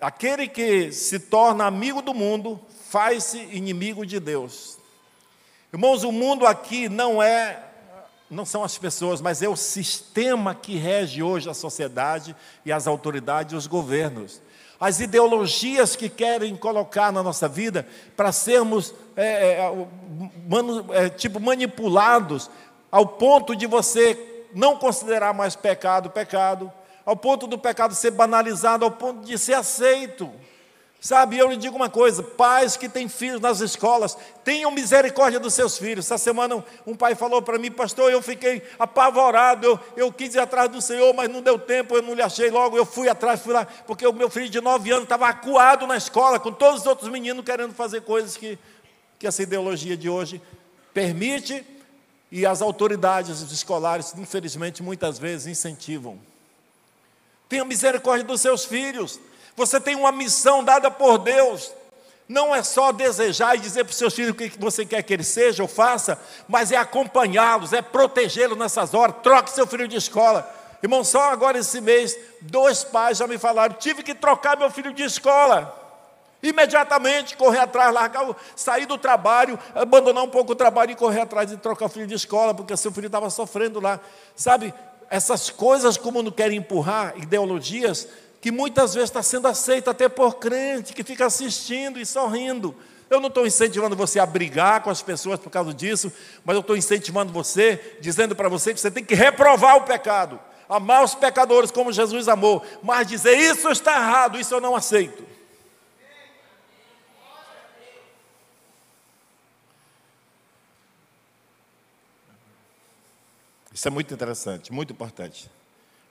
Aquele 0.00 0.48
que 0.48 0.90
se 0.92 1.18
torna 1.18 1.66
amigo 1.66 2.00
do 2.00 2.14
mundo 2.14 2.58
faz-se 2.88 3.38
inimigo 3.52 4.06
de 4.06 4.18
Deus. 4.18 4.78
Irmãos, 5.72 6.02
o 6.02 6.10
mundo 6.10 6.46
aqui 6.46 6.88
não 6.88 7.22
é 7.22 7.62
não 8.30 8.44
são 8.44 8.62
as 8.62 8.78
pessoas, 8.78 9.20
mas 9.20 9.42
é 9.42 9.48
o 9.48 9.56
sistema 9.56 10.54
que 10.54 10.76
rege 10.76 11.22
hoje 11.22 11.50
a 11.50 11.54
sociedade 11.54 12.36
e 12.64 12.70
as 12.70 12.86
autoridades 12.86 13.52
e 13.52 13.56
os 13.56 13.66
governos. 13.66 14.40
As 14.78 15.00
ideologias 15.00 15.96
que 15.96 16.08
querem 16.08 16.56
colocar 16.56 17.12
na 17.12 17.22
nossa 17.22 17.48
vida 17.48 17.86
para 18.16 18.32
sermos 18.32 18.94
é, 19.16 19.58
é, 19.58 19.86
manu, 20.48 20.86
é, 20.94 21.10
tipo 21.10 21.40
manipulados 21.40 22.48
ao 22.90 23.04
ponto 23.04 23.54
de 23.54 23.66
você 23.66 24.46
não 24.54 24.76
considerar 24.76 25.34
mais 25.34 25.54
pecado 25.54 26.08
pecado, 26.08 26.72
ao 27.04 27.16
ponto 27.16 27.46
do 27.46 27.58
pecado 27.58 27.94
ser 27.94 28.12
banalizado, 28.12 28.84
ao 28.84 28.90
ponto 28.90 29.26
de 29.26 29.36
ser 29.36 29.54
aceito. 29.54 30.30
Sabe, 31.00 31.38
eu 31.38 31.48
lhe 31.48 31.56
digo 31.56 31.74
uma 31.74 31.88
coisa: 31.88 32.22
pais 32.22 32.76
que 32.76 32.86
têm 32.86 33.08
filhos 33.08 33.40
nas 33.40 33.60
escolas, 33.60 34.18
tenham 34.44 34.70
misericórdia 34.70 35.40
dos 35.40 35.54
seus 35.54 35.78
filhos. 35.78 36.04
Essa 36.04 36.18
semana 36.18 36.62
um 36.86 36.94
pai 36.94 37.14
falou 37.14 37.40
para 37.40 37.58
mim, 37.58 37.70
pastor, 37.70 38.12
eu 38.12 38.20
fiquei 38.20 38.62
apavorado, 38.78 39.66
eu, 39.66 39.80
eu 39.96 40.12
quis 40.12 40.34
ir 40.34 40.40
atrás 40.40 40.68
do 40.70 40.82
Senhor, 40.82 41.14
mas 41.14 41.30
não 41.30 41.40
deu 41.40 41.58
tempo, 41.58 41.96
eu 41.96 42.02
não 42.02 42.12
lhe 42.12 42.20
achei 42.20 42.50
logo. 42.50 42.76
Eu 42.76 42.84
fui 42.84 43.08
atrás, 43.08 43.40
fui 43.40 43.54
lá, 43.54 43.66
porque 43.86 44.06
o 44.06 44.12
meu 44.12 44.28
filho 44.28 44.50
de 44.50 44.60
nove 44.60 44.90
anos 44.90 45.04
estava 45.04 45.26
acuado 45.26 45.86
na 45.86 45.96
escola, 45.96 46.38
com 46.38 46.52
todos 46.52 46.82
os 46.82 46.86
outros 46.86 47.08
meninos 47.08 47.42
querendo 47.46 47.72
fazer 47.72 48.02
coisas 48.02 48.36
que, 48.36 48.58
que 49.18 49.26
essa 49.26 49.42
ideologia 49.42 49.96
de 49.96 50.10
hoje 50.10 50.42
permite 50.92 51.64
e 52.30 52.44
as 52.44 52.60
autoridades 52.60 53.40
escolares, 53.50 54.14
infelizmente, 54.18 54.82
muitas 54.82 55.18
vezes 55.18 55.46
incentivam. 55.46 56.18
Tenha 57.48 57.64
misericórdia 57.64 58.24
dos 58.24 58.42
seus 58.42 58.66
filhos. 58.66 59.18
Você 59.56 59.80
tem 59.80 59.96
uma 59.96 60.12
missão 60.12 60.62
dada 60.62 60.90
por 60.90 61.18
Deus. 61.18 61.72
Não 62.28 62.54
é 62.54 62.62
só 62.62 62.92
desejar 62.92 63.56
e 63.56 63.58
dizer 63.58 63.84
para 63.84 63.90
os 63.90 63.96
seus 63.96 64.14
filhos 64.14 64.30
o 64.30 64.34
que 64.34 64.52
você 64.56 64.86
quer 64.86 65.02
que 65.02 65.12
eles 65.12 65.26
sejam 65.26 65.64
ou 65.64 65.68
faça, 65.68 66.16
mas 66.48 66.70
é 66.70 66.76
acompanhá-los, 66.76 67.72
é 67.72 67.82
protegê-los 67.82 68.56
nessas 68.56 68.94
horas. 68.94 69.16
Troque 69.20 69.50
seu 69.50 69.66
filho 69.66 69.88
de 69.88 69.96
escola. 69.96 70.48
Irmão, 70.82 71.02
só 71.02 71.30
agora 71.30 71.58
esse 71.58 71.80
mês, 71.80 72.16
dois 72.40 72.84
pais 72.84 73.18
já 73.18 73.26
me 73.26 73.36
falaram: 73.36 73.74
tive 73.74 74.02
que 74.02 74.14
trocar 74.14 74.56
meu 74.56 74.70
filho 74.70 74.92
de 74.92 75.02
escola. 75.02 75.76
Imediatamente 76.42 77.36
correr 77.36 77.58
atrás, 77.58 77.92
largar, 77.92 78.24
sair 78.56 78.86
do 78.86 78.96
trabalho, 78.96 79.58
abandonar 79.74 80.24
um 80.24 80.30
pouco 80.30 80.52
o 80.52 80.56
trabalho 80.56 80.92
e 80.92 80.94
correr 80.94 81.20
atrás 81.20 81.50
de 81.50 81.56
trocar 81.56 81.86
o 81.86 81.88
filho 81.88 82.06
de 82.06 82.14
escola, 82.14 82.54
porque 82.54 82.74
seu 82.76 82.90
filho 82.90 83.06
estava 83.06 83.28
sofrendo 83.28 83.78
lá. 83.78 84.00
Sabe, 84.34 84.72
essas 85.10 85.50
coisas 85.50 85.98
como 85.98 86.22
não 86.22 86.30
querem 86.30 86.58
empurrar, 86.58 87.12
ideologias, 87.18 88.08
que 88.40 88.50
muitas 88.50 88.94
vezes 88.94 89.10
está 89.10 89.22
sendo 89.22 89.46
aceita 89.46 89.90
até 89.90 90.08
por 90.08 90.36
crente, 90.36 90.94
que 90.94 91.04
fica 91.04 91.26
assistindo 91.26 92.00
e 92.00 92.06
sorrindo. 92.06 92.74
Eu 93.10 93.20
não 93.20 93.28
estou 93.28 93.46
incentivando 93.46 93.94
você 93.96 94.18
a 94.18 94.24
brigar 94.24 94.82
com 94.82 94.88
as 94.88 95.02
pessoas 95.02 95.38
por 95.38 95.50
causa 95.50 95.74
disso, 95.74 96.12
mas 96.44 96.54
eu 96.54 96.60
estou 96.60 96.76
incentivando 96.76 97.32
você, 97.32 97.98
dizendo 98.00 98.34
para 98.34 98.48
você 98.48 98.72
que 98.72 98.80
você 98.80 98.90
tem 98.90 99.04
que 99.04 99.14
reprovar 99.14 99.76
o 99.76 99.82
pecado, 99.82 100.40
amar 100.68 101.02
os 101.04 101.14
pecadores 101.14 101.70
como 101.70 101.92
Jesus 101.92 102.28
amou, 102.28 102.64
mas 102.82 103.06
dizer 103.06 103.36
isso 103.36 103.68
está 103.68 103.96
errado, 103.96 104.38
isso 104.38 104.54
eu 104.54 104.60
não 104.60 104.76
aceito. 104.76 105.26
Isso 113.72 113.88
é 113.88 113.90
muito 113.90 114.12
interessante, 114.14 114.72
muito 114.72 114.92
importante. 114.92 115.50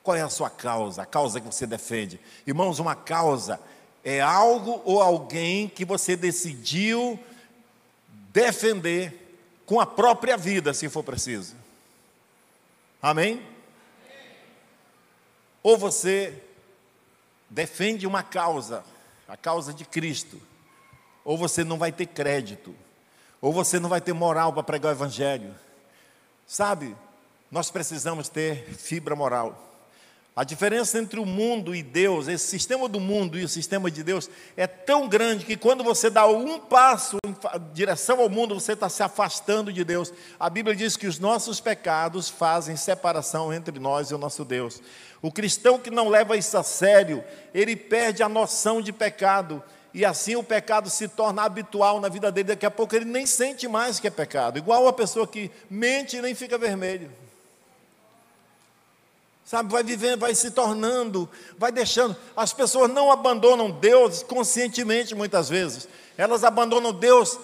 Qual 0.09 0.17
é 0.17 0.23
a 0.23 0.29
sua 0.29 0.49
causa, 0.49 1.03
a 1.03 1.05
causa 1.05 1.39
que 1.39 1.45
você 1.45 1.67
defende? 1.67 2.19
Irmãos, 2.47 2.79
uma 2.79 2.95
causa 2.95 3.61
é 4.03 4.19
algo 4.19 4.81
ou 4.83 5.03
alguém 5.03 5.69
que 5.69 5.85
você 5.85 6.15
decidiu 6.15 7.19
defender 8.33 9.37
com 9.67 9.79
a 9.79 9.85
própria 9.85 10.35
vida, 10.35 10.73
se 10.73 10.89
for 10.89 11.03
preciso. 11.03 11.55
Amém? 12.99 13.45
Ou 15.61 15.77
você 15.77 16.41
defende 17.47 18.07
uma 18.07 18.23
causa, 18.23 18.83
a 19.27 19.37
causa 19.37 19.71
de 19.71 19.85
Cristo, 19.85 20.41
ou 21.23 21.37
você 21.37 21.63
não 21.63 21.77
vai 21.77 21.91
ter 21.91 22.07
crédito, 22.07 22.75
ou 23.39 23.53
você 23.53 23.79
não 23.79 23.89
vai 23.89 24.01
ter 24.01 24.13
moral 24.13 24.51
para 24.53 24.63
pregar 24.63 24.91
o 24.91 24.95
Evangelho. 24.95 25.53
Sabe, 26.47 26.97
nós 27.51 27.69
precisamos 27.69 28.27
ter 28.27 28.73
fibra 28.73 29.15
moral. 29.15 29.68
A 30.39 30.45
diferença 30.45 30.97
entre 30.97 31.19
o 31.19 31.25
mundo 31.25 31.75
e 31.75 31.83
Deus, 31.83 32.29
esse 32.29 32.47
sistema 32.47 32.87
do 32.87 32.97
mundo 32.97 33.37
e 33.37 33.43
o 33.43 33.49
sistema 33.49 33.91
de 33.91 34.01
Deus, 34.01 34.29
é 34.55 34.65
tão 34.65 35.05
grande 35.05 35.43
que 35.43 35.57
quando 35.57 35.83
você 35.83 36.09
dá 36.09 36.25
um 36.27 36.57
passo 36.57 37.17
em 37.25 37.35
direção 37.73 38.21
ao 38.21 38.29
mundo, 38.29 38.57
você 38.57 38.71
está 38.71 38.87
se 38.87 39.03
afastando 39.03 39.73
de 39.73 39.83
Deus. 39.83 40.13
A 40.39 40.49
Bíblia 40.49 40.73
diz 40.73 40.95
que 40.95 41.07
os 41.07 41.19
nossos 41.19 41.59
pecados 41.59 42.29
fazem 42.29 42.77
separação 42.77 43.51
entre 43.51 43.77
nós 43.79 44.11
e 44.11 44.15
o 44.15 44.17
nosso 44.17 44.45
Deus. 44.45 44.81
O 45.21 45.29
cristão 45.29 45.77
que 45.77 45.91
não 45.91 46.07
leva 46.07 46.37
isso 46.37 46.57
a 46.57 46.63
sério, 46.63 47.21
ele 47.53 47.75
perde 47.75 48.23
a 48.23 48.29
noção 48.29 48.81
de 48.81 48.93
pecado. 48.93 49.61
E 49.93 50.05
assim 50.05 50.37
o 50.37 50.43
pecado 50.43 50.89
se 50.89 51.09
torna 51.09 51.41
habitual 51.41 51.99
na 51.99 52.07
vida 52.07 52.31
dele. 52.31 52.47
Daqui 52.47 52.65
a 52.65 52.71
pouco 52.71 52.95
ele 52.95 53.03
nem 53.03 53.25
sente 53.25 53.67
mais 53.67 53.99
que 53.99 54.07
é 54.07 54.09
pecado. 54.09 54.57
Igual 54.57 54.87
a 54.87 54.93
pessoa 54.93 55.27
que 55.27 55.51
mente 55.69 56.15
e 56.15 56.21
nem 56.21 56.33
fica 56.33 56.57
vermelho. 56.57 57.11
Sabe, 59.49 59.71
vai 59.71 59.81
vivendo, 59.81 60.19
vai 60.19 60.35
se 60.35 60.51
tornando, 60.51 61.27
vai 61.57 61.71
deixando. 61.71 62.15
As 62.37 62.53
pessoas 62.53 62.87
não 62.91 63.11
abandonam 63.11 63.71
Deus 63.71 64.21
conscientemente 64.21 65.15
muitas 65.15 65.49
vezes. 65.49 65.87
Elas 66.15 66.43
abandonam 66.43 66.93
Deus 66.93 67.39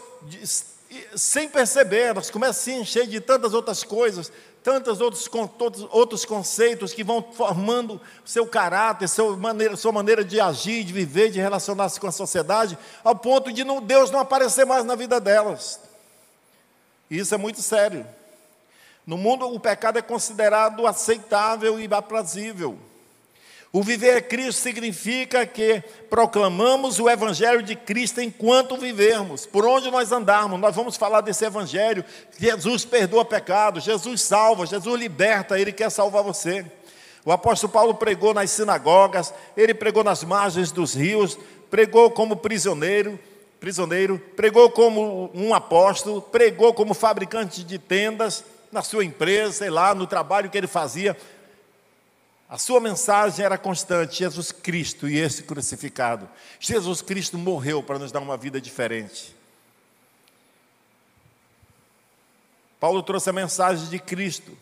sem 1.16 1.50
perceber, 1.50 2.02
elas 2.02 2.30
começam 2.30 2.52
a 2.52 2.64
se 2.64 2.72
encher 2.74 3.08
de 3.08 3.20
tantas 3.20 3.56
outras 3.56 3.84
coisas, 3.84 4.32
tantos 4.64 5.02
outros, 5.02 5.28
outros 5.90 6.26
conceitos 6.26 6.94
que 6.94 7.04
vão 7.04 7.24
formando 7.34 8.00
seu 8.24 8.46
caráter, 8.46 9.08
sua 9.08 9.36
maneira, 9.36 9.76
sua 9.76 9.92
maneira 9.92 10.24
de 10.24 10.40
agir, 10.40 10.84
de 10.84 10.94
viver, 10.94 11.32
de 11.32 11.40
relacionar-se 11.40 12.00
com 12.00 12.06
a 12.06 12.12
sociedade, 12.12 12.78
ao 13.04 13.16
ponto 13.16 13.52
de 13.52 13.64
não, 13.64 13.82
Deus 13.82 14.12
não 14.12 14.20
aparecer 14.20 14.64
mais 14.64 14.86
na 14.86 14.94
vida 14.94 15.20
delas. 15.20 15.80
E 17.10 17.18
isso 17.18 17.34
é 17.34 17.38
muito 17.40 17.64
sério. 17.64 18.06
No 19.06 19.18
mundo, 19.18 19.48
o 19.48 19.60
pecado 19.60 20.00
é 20.00 20.02
considerado 20.02 20.88
aceitável 20.88 21.80
e 21.80 21.88
aprazível. 21.94 22.78
O 23.72 23.84
viver 23.84 24.30
Cristo 24.30 24.62
significa 24.62 25.46
que 25.46 25.84
proclamamos 26.10 26.98
o 26.98 27.10
Evangelho 27.10 27.62
de 27.62 27.76
Cristo 27.76 28.22
enquanto 28.22 28.78
vivermos. 28.78 29.46
Por 29.46 29.66
onde 29.66 29.92
nós 29.92 30.12
andarmos, 30.14 30.60
nós 30.60 30.76
vamos 30.76 30.96
falar 30.96 31.22
desse 31.22 31.46
Evangelho. 31.46 32.04
Jesus 32.40 32.86
perdoa 32.86 33.26
pecados, 33.26 33.84
Jesus 33.84 34.22
salva, 34.22 34.66
Jesus 34.66 34.98
liberta, 34.98 35.60
Ele 35.60 35.74
quer 35.74 35.92
salvar 35.92 36.24
você. 36.24 36.66
O 37.26 37.32
apóstolo 37.32 37.74
Paulo 37.74 37.96
pregou 37.96 38.34
nas 38.34 38.52
sinagogas, 38.52 39.34
ele 39.58 39.74
pregou 39.74 40.04
nas 40.04 40.24
margens 40.24 40.72
dos 40.72 40.94
rios, 40.94 41.38
pregou 41.70 42.12
como 42.12 42.38
prisioneiro, 42.38 43.20
prisioneiro, 43.60 44.20
pregou 44.36 44.70
como 44.70 45.32
um 45.34 45.54
apóstolo, 45.54 46.22
pregou 46.22 46.72
como 46.74 46.94
fabricante 46.94 47.64
de 47.64 47.80
tendas 47.80 48.44
na 48.76 48.82
sua 48.82 49.06
empresa, 49.06 49.54
sei 49.54 49.70
lá, 49.70 49.96
no 49.96 50.06
trabalho 50.06 50.50
que 50.50 50.58
ele 50.58 50.68
fazia. 50.68 51.18
A 52.50 52.58
sua 52.58 52.82
mensagem 52.82 53.44
era 53.44 53.58
constante: 53.58 54.18
Jesus 54.18 54.52
Cristo 54.52 55.08
e 55.08 55.18
esse 55.18 55.44
crucificado. 55.44 56.30
Jesus 56.60 57.02
Cristo 57.02 57.38
morreu 57.38 57.82
para 57.82 57.98
nos 57.98 58.12
dar 58.12 58.20
uma 58.20 58.36
vida 58.36 58.60
diferente. 58.60 59.34
Paulo 62.78 63.02
trouxe 63.02 63.30
a 63.30 63.34
mensagem 63.34 63.88
de 63.88 63.98
Cristo, 63.98 64.56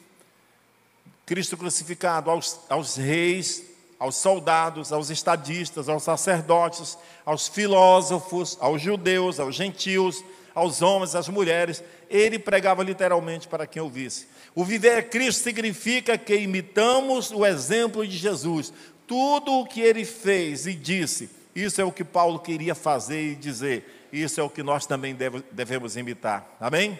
Cristo 1.25 1.57
crucificado 1.57 2.29
aos, 2.29 2.59
aos 2.69 2.95
reis, 2.95 3.63
aos 3.99 4.15
soldados, 4.15 4.93
aos 4.93 5.09
estadistas, 5.09 5.89
aos 5.89 6.03
sacerdotes, 6.03 6.97
aos 7.25 7.47
filósofos, 7.47 8.57
aos 8.61 8.79
judeus, 8.79 9.39
aos 9.39 9.55
gentios, 9.55 10.23
aos 10.53 10.81
homens, 10.81 11.15
às 11.15 11.27
mulheres, 11.27 11.83
ele 12.09 12.37
pregava 12.37 12.83
literalmente 12.83 13.47
para 13.47 13.65
quem 13.67 13.81
ouvisse. 13.81 14.27
O 14.55 14.63
viver 14.63 15.09
Cristo 15.09 15.41
significa 15.41 16.17
que 16.17 16.35
imitamos 16.35 17.31
o 17.31 17.45
exemplo 17.45 18.05
de 18.07 18.17
Jesus. 18.17 18.71
Tudo 19.07 19.59
o 19.59 19.65
que 19.65 19.81
ele 19.81 20.05
fez 20.05 20.65
e 20.67 20.73
disse, 20.73 21.29
isso 21.55 21.81
é 21.81 21.83
o 21.83 21.91
que 21.91 22.03
Paulo 22.03 22.39
queria 22.39 22.73
fazer 22.73 23.31
e 23.31 23.35
dizer. 23.35 24.07
Isso 24.11 24.39
é 24.39 24.43
o 24.43 24.49
que 24.49 24.61
nós 24.61 24.85
também 24.85 25.17
devemos 25.51 25.97
imitar. 25.97 26.47
Amém? 26.59 26.99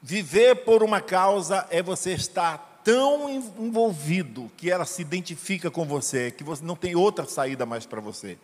Viver 0.00 0.56
por 0.64 0.82
uma 0.82 1.00
causa 1.00 1.66
é 1.70 1.82
você 1.82 2.12
estar 2.12 2.80
tão 2.84 3.28
envolvido 3.28 4.50
que 4.56 4.70
ela 4.70 4.84
se 4.84 5.02
identifica 5.02 5.70
com 5.70 5.84
você, 5.84 6.30
que 6.30 6.44
você 6.44 6.64
não 6.64 6.76
tem 6.76 6.94
outra 6.94 7.26
saída 7.26 7.66
mais 7.66 7.84
para 7.84 8.00
você. 8.00 8.38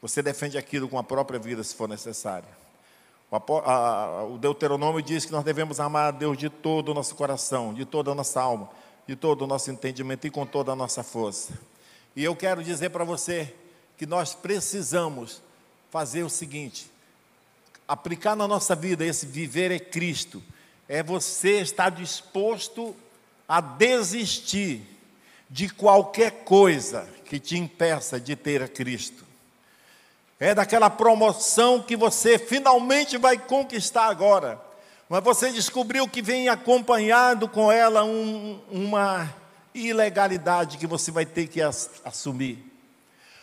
Você 0.00 0.22
defende 0.22 0.56
aquilo 0.58 0.88
com 0.88 0.98
a 0.98 1.02
própria 1.02 1.38
vida 1.38 1.62
se 1.64 1.74
for 1.74 1.88
necessário. 1.88 2.48
O 4.30 4.38
Deuteronômio 4.38 5.02
diz 5.02 5.24
que 5.24 5.32
nós 5.32 5.44
devemos 5.44 5.80
amar 5.80 6.08
a 6.08 6.10
Deus 6.10 6.38
de 6.38 6.48
todo 6.48 6.90
o 6.90 6.94
nosso 6.94 7.14
coração, 7.16 7.74
de 7.74 7.84
toda 7.84 8.12
a 8.12 8.14
nossa 8.14 8.40
alma, 8.40 8.70
de 9.06 9.16
todo 9.16 9.42
o 9.42 9.46
nosso 9.46 9.70
entendimento 9.70 10.26
e 10.26 10.30
com 10.30 10.46
toda 10.46 10.72
a 10.72 10.76
nossa 10.76 11.02
força. 11.02 11.52
E 12.14 12.22
eu 12.22 12.36
quero 12.36 12.62
dizer 12.62 12.90
para 12.90 13.04
você 13.04 13.52
que 13.98 14.06
nós 14.06 14.34
precisamos 14.34 15.42
fazer 15.90 16.22
o 16.22 16.30
seguinte: 16.30 16.90
aplicar 17.88 18.36
na 18.36 18.46
nossa 18.46 18.76
vida 18.76 19.04
esse 19.04 19.26
viver 19.26 19.70
é 19.72 19.78
Cristo, 19.78 20.42
é 20.88 21.02
você 21.02 21.60
estar 21.60 21.90
disposto 21.90 22.94
a 23.48 23.60
desistir 23.60 24.82
de 25.50 25.68
qualquer 25.68 26.44
coisa 26.44 27.08
que 27.24 27.40
te 27.40 27.58
impeça 27.58 28.20
de 28.20 28.36
ter 28.36 28.62
a 28.62 28.68
Cristo. 28.68 29.25
É 30.38 30.54
daquela 30.54 30.90
promoção 30.90 31.80
que 31.80 31.96
você 31.96 32.38
finalmente 32.38 33.16
vai 33.16 33.38
conquistar 33.38 34.06
agora. 34.06 34.60
Mas 35.08 35.22
você 35.22 35.50
descobriu 35.50 36.06
que 36.08 36.20
vem 36.20 36.48
acompanhado 36.48 37.48
com 37.48 37.70
ela 37.72 38.04
um, 38.04 38.60
uma 38.70 39.32
ilegalidade 39.74 40.78
que 40.78 40.86
você 40.86 41.10
vai 41.10 41.24
ter 41.24 41.46
que 41.46 41.60
assumir. 42.04 42.62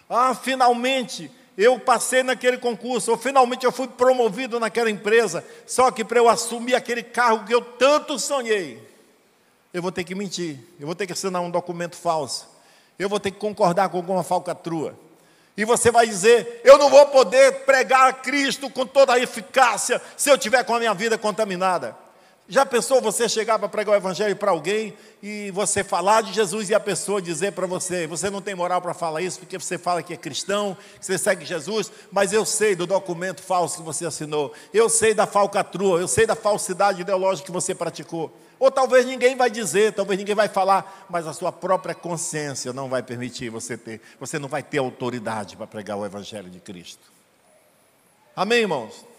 Ah, 0.09 0.35
finalmente 0.35 1.31
eu 1.57 1.79
passei 1.79 2.23
naquele 2.23 2.57
concurso, 2.57 3.11
ou 3.11 3.17
finalmente 3.17 3.65
eu 3.65 3.71
fui 3.71 3.87
promovido 3.87 4.59
naquela 4.59 4.89
empresa. 4.89 5.45
Só 5.65 5.91
que 5.91 6.03
para 6.03 6.19
eu 6.19 6.27
assumir 6.27 6.75
aquele 6.75 7.03
cargo 7.03 7.45
que 7.45 7.53
eu 7.53 7.61
tanto 7.61 8.19
sonhei, 8.19 8.81
eu 9.73 9.81
vou 9.81 9.91
ter 9.91 10.03
que 10.03 10.15
mentir, 10.15 10.59
eu 10.79 10.85
vou 10.85 10.95
ter 10.95 11.07
que 11.07 11.13
assinar 11.13 11.41
um 11.41 11.49
documento 11.49 11.95
falso, 11.95 12.47
eu 12.97 13.07
vou 13.07 13.19
ter 13.19 13.31
que 13.31 13.39
concordar 13.39 13.89
com 13.89 13.97
alguma 13.97 14.23
falcatrua. 14.23 14.97
E 15.55 15.65
você 15.65 15.91
vai 15.91 16.07
dizer: 16.07 16.61
Eu 16.63 16.77
não 16.77 16.89
vou 16.89 17.05
poder 17.07 17.65
pregar 17.65 18.09
a 18.09 18.13
Cristo 18.13 18.69
com 18.69 18.85
toda 18.85 19.13
a 19.13 19.19
eficácia 19.19 20.01
se 20.17 20.29
eu 20.29 20.37
tiver 20.37 20.63
com 20.63 20.75
a 20.75 20.79
minha 20.79 20.93
vida 20.93 21.17
contaminada. 21.17 22.02
Já 22.53 22.67
pensou 22.67 23.01
você 23.01 23.27
chegar 23.27 23.57
para 23.57 23.67
pregar 23.67 23.93
o 23.93 23.97
Evangelho 23.97 24.35
para 24.35 24.51
alguém 24.51 24.93
e 25.23 25.49
você 25.49 25.83
falar 25.83 26.21
de 26.21 26.31
Jesus 26.31 26.69
e 26.69 26.75
a 26.75 26.79
pessoa 26.79 27.19
dizer 27.19 27.53
para 27.53 27.65
você: 27.65 28.05
Você 28.05 28.29
não 28.29 28.43
tem 28.43 28.53
moral 28.53 28.79
para 28.79 28.93
falar 28.93 29.23
isso 29.23 29.39
porque 29.39 29.57
você 29.57 29.75
fala 29.75 30.03
que 30.03 30.13
é 30.13 30.17
cristão, 30.17 30.77
que 30.99 31.03
você 31.03 31.17
segue 31.17 31.45
Jesus, 31.45 31.91
mas 32.11 32.31
eu 32.31 32.45
sei 32.45 32.75
do 32.75 32.85
documento 32.85 33.41
falso 33.41 33.77
que 33.77 33.81
você 33.81 34.05
assinou, 34.05 34.53
eu 34.71 34.87
sei 34.87 35.15
da 35.15 35.25
falcatrua, 35.25 35.99
eu 35.99 36.07
sei 36.07 36.27
da 36.27 36.35
falsidade 36.35 37.01
ideológica 37.01 37.47
que 37.47 37.51
você 37.51 37.73
praticou. 37.73 38.31
Ou 38.59 38.69
talvez 38.69 39.03
ninguém 39.03 39.35
vai 39.35 39.49
dizer, 39.49 39.91
talvez 39.93 40.19
ninguém 40.19 40.35
vai 40.35 40.47
falar, 40.47 41.07
mas 41.09 41.25
a 41.25 41.33
sua 41.33 41.51
própria 41.51 41.95
consciência 41.95 42.71
não 42.71 42.87
vai 42.87 43.01
permitir 43.01 43.49
você 43.49 43.75
ter, 43.75 43.99
você 44.19 44.37
não 44.37 44.47
vai 44.47 44.61
ter 44.61 44.77
autoridade 44.77 45.57
para 45.57 45.65
pregar 45.65 45.97
o 45.97 46.05
Evangelho 46.05 46.51
de 46.51 46.59
Cristo. 46.59 47.01
Amém, 48.35 48.59
irmãos? 48.59 49.12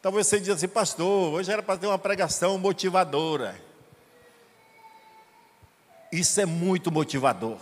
Talvez 0.00 0.26
você 0.26 0.38
diga 0.38 0.54
assim, 0.54 0.68
pastor, 0.68 1.32
hoje 1.34 1.50
era 1.50 1.62
para 1.62 1.78
ter 1.78 1.86
uma 1.86 1.98
pregação 1.98 2.56
motivadora. 2.56 3.60
Isso 6.12 6.40
é 6.40 6.46
muito 6.46 6.90
motivador. 6.90 7.58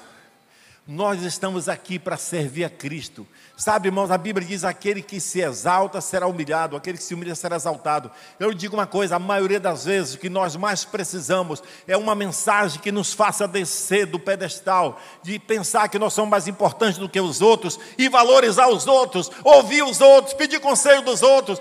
Nós 0.89 1.25
estamos 1.25 1.69
aqui 1.69 1.99
para 1.99 2.17
servir 2.17 2.63
a 2.63 2.71
Cristo. 2.71 3.27
Sabe, 3.57 3.89
irmãos, 3.89 4.09
a 4.09 4.17
Bíblia 4.17 4.47
diz: 4.47 4.63
aquele 4.63 5.03
que 5.03 5.19
se 5.19 5.41
exalta 5.41 6.01
será 6.01 6.29
humilhado, 6.29 6.77
aquele 6.77 6.97
que 6.97 7.03
se 7.03 7.13
humilha 7.13 7.35
será 7.35 7.57
exaltado. 7.57 8.09
Eu 8.39 8.55
digo 8.55 8.77
uma 8.77 8.87
coisa: 8.87 9.17
a 9.17 9.19
maioria 9.19 9.59
das 9.59 9.85
vezes 9.85 10.15
o 10.15 10.19
que 10.19 10.31
nós 10.31 10.55
mais 10.55 10.85
precisamos 10.85 11.61
é 11.89 11.97
uma 11.97 12.15
mensagem 12.15 12.81
que 12.81 12.93
nos 12.93 13.13
faça 13.13 13.49
descer 13.49 14.07
do 14.07 14.21
pedestal, 14.21 15.01
de 15.25 15.41
pensar 15.41 15.89
que 15.89 15.99
nós 15.99 16.13
somos 16.13 16.31
mais 16.31 16.47
importantes 16.47 16.99
do 16.99 17.09
que 17.09 17.21
os 17.21 17.43
outros 17.43 17.81
e 17.99 18.09
valorizar 18.09 18.69
os 18.69 18.87
outros, 18.87 19.29
ouvir 19.43 19.83
os 19.83 20.01
outros, 20.01 20.35
pedir 20.35 20.61
conselho 20.61 21.03
dos 21.03 21.21
outros, 21.21 21.61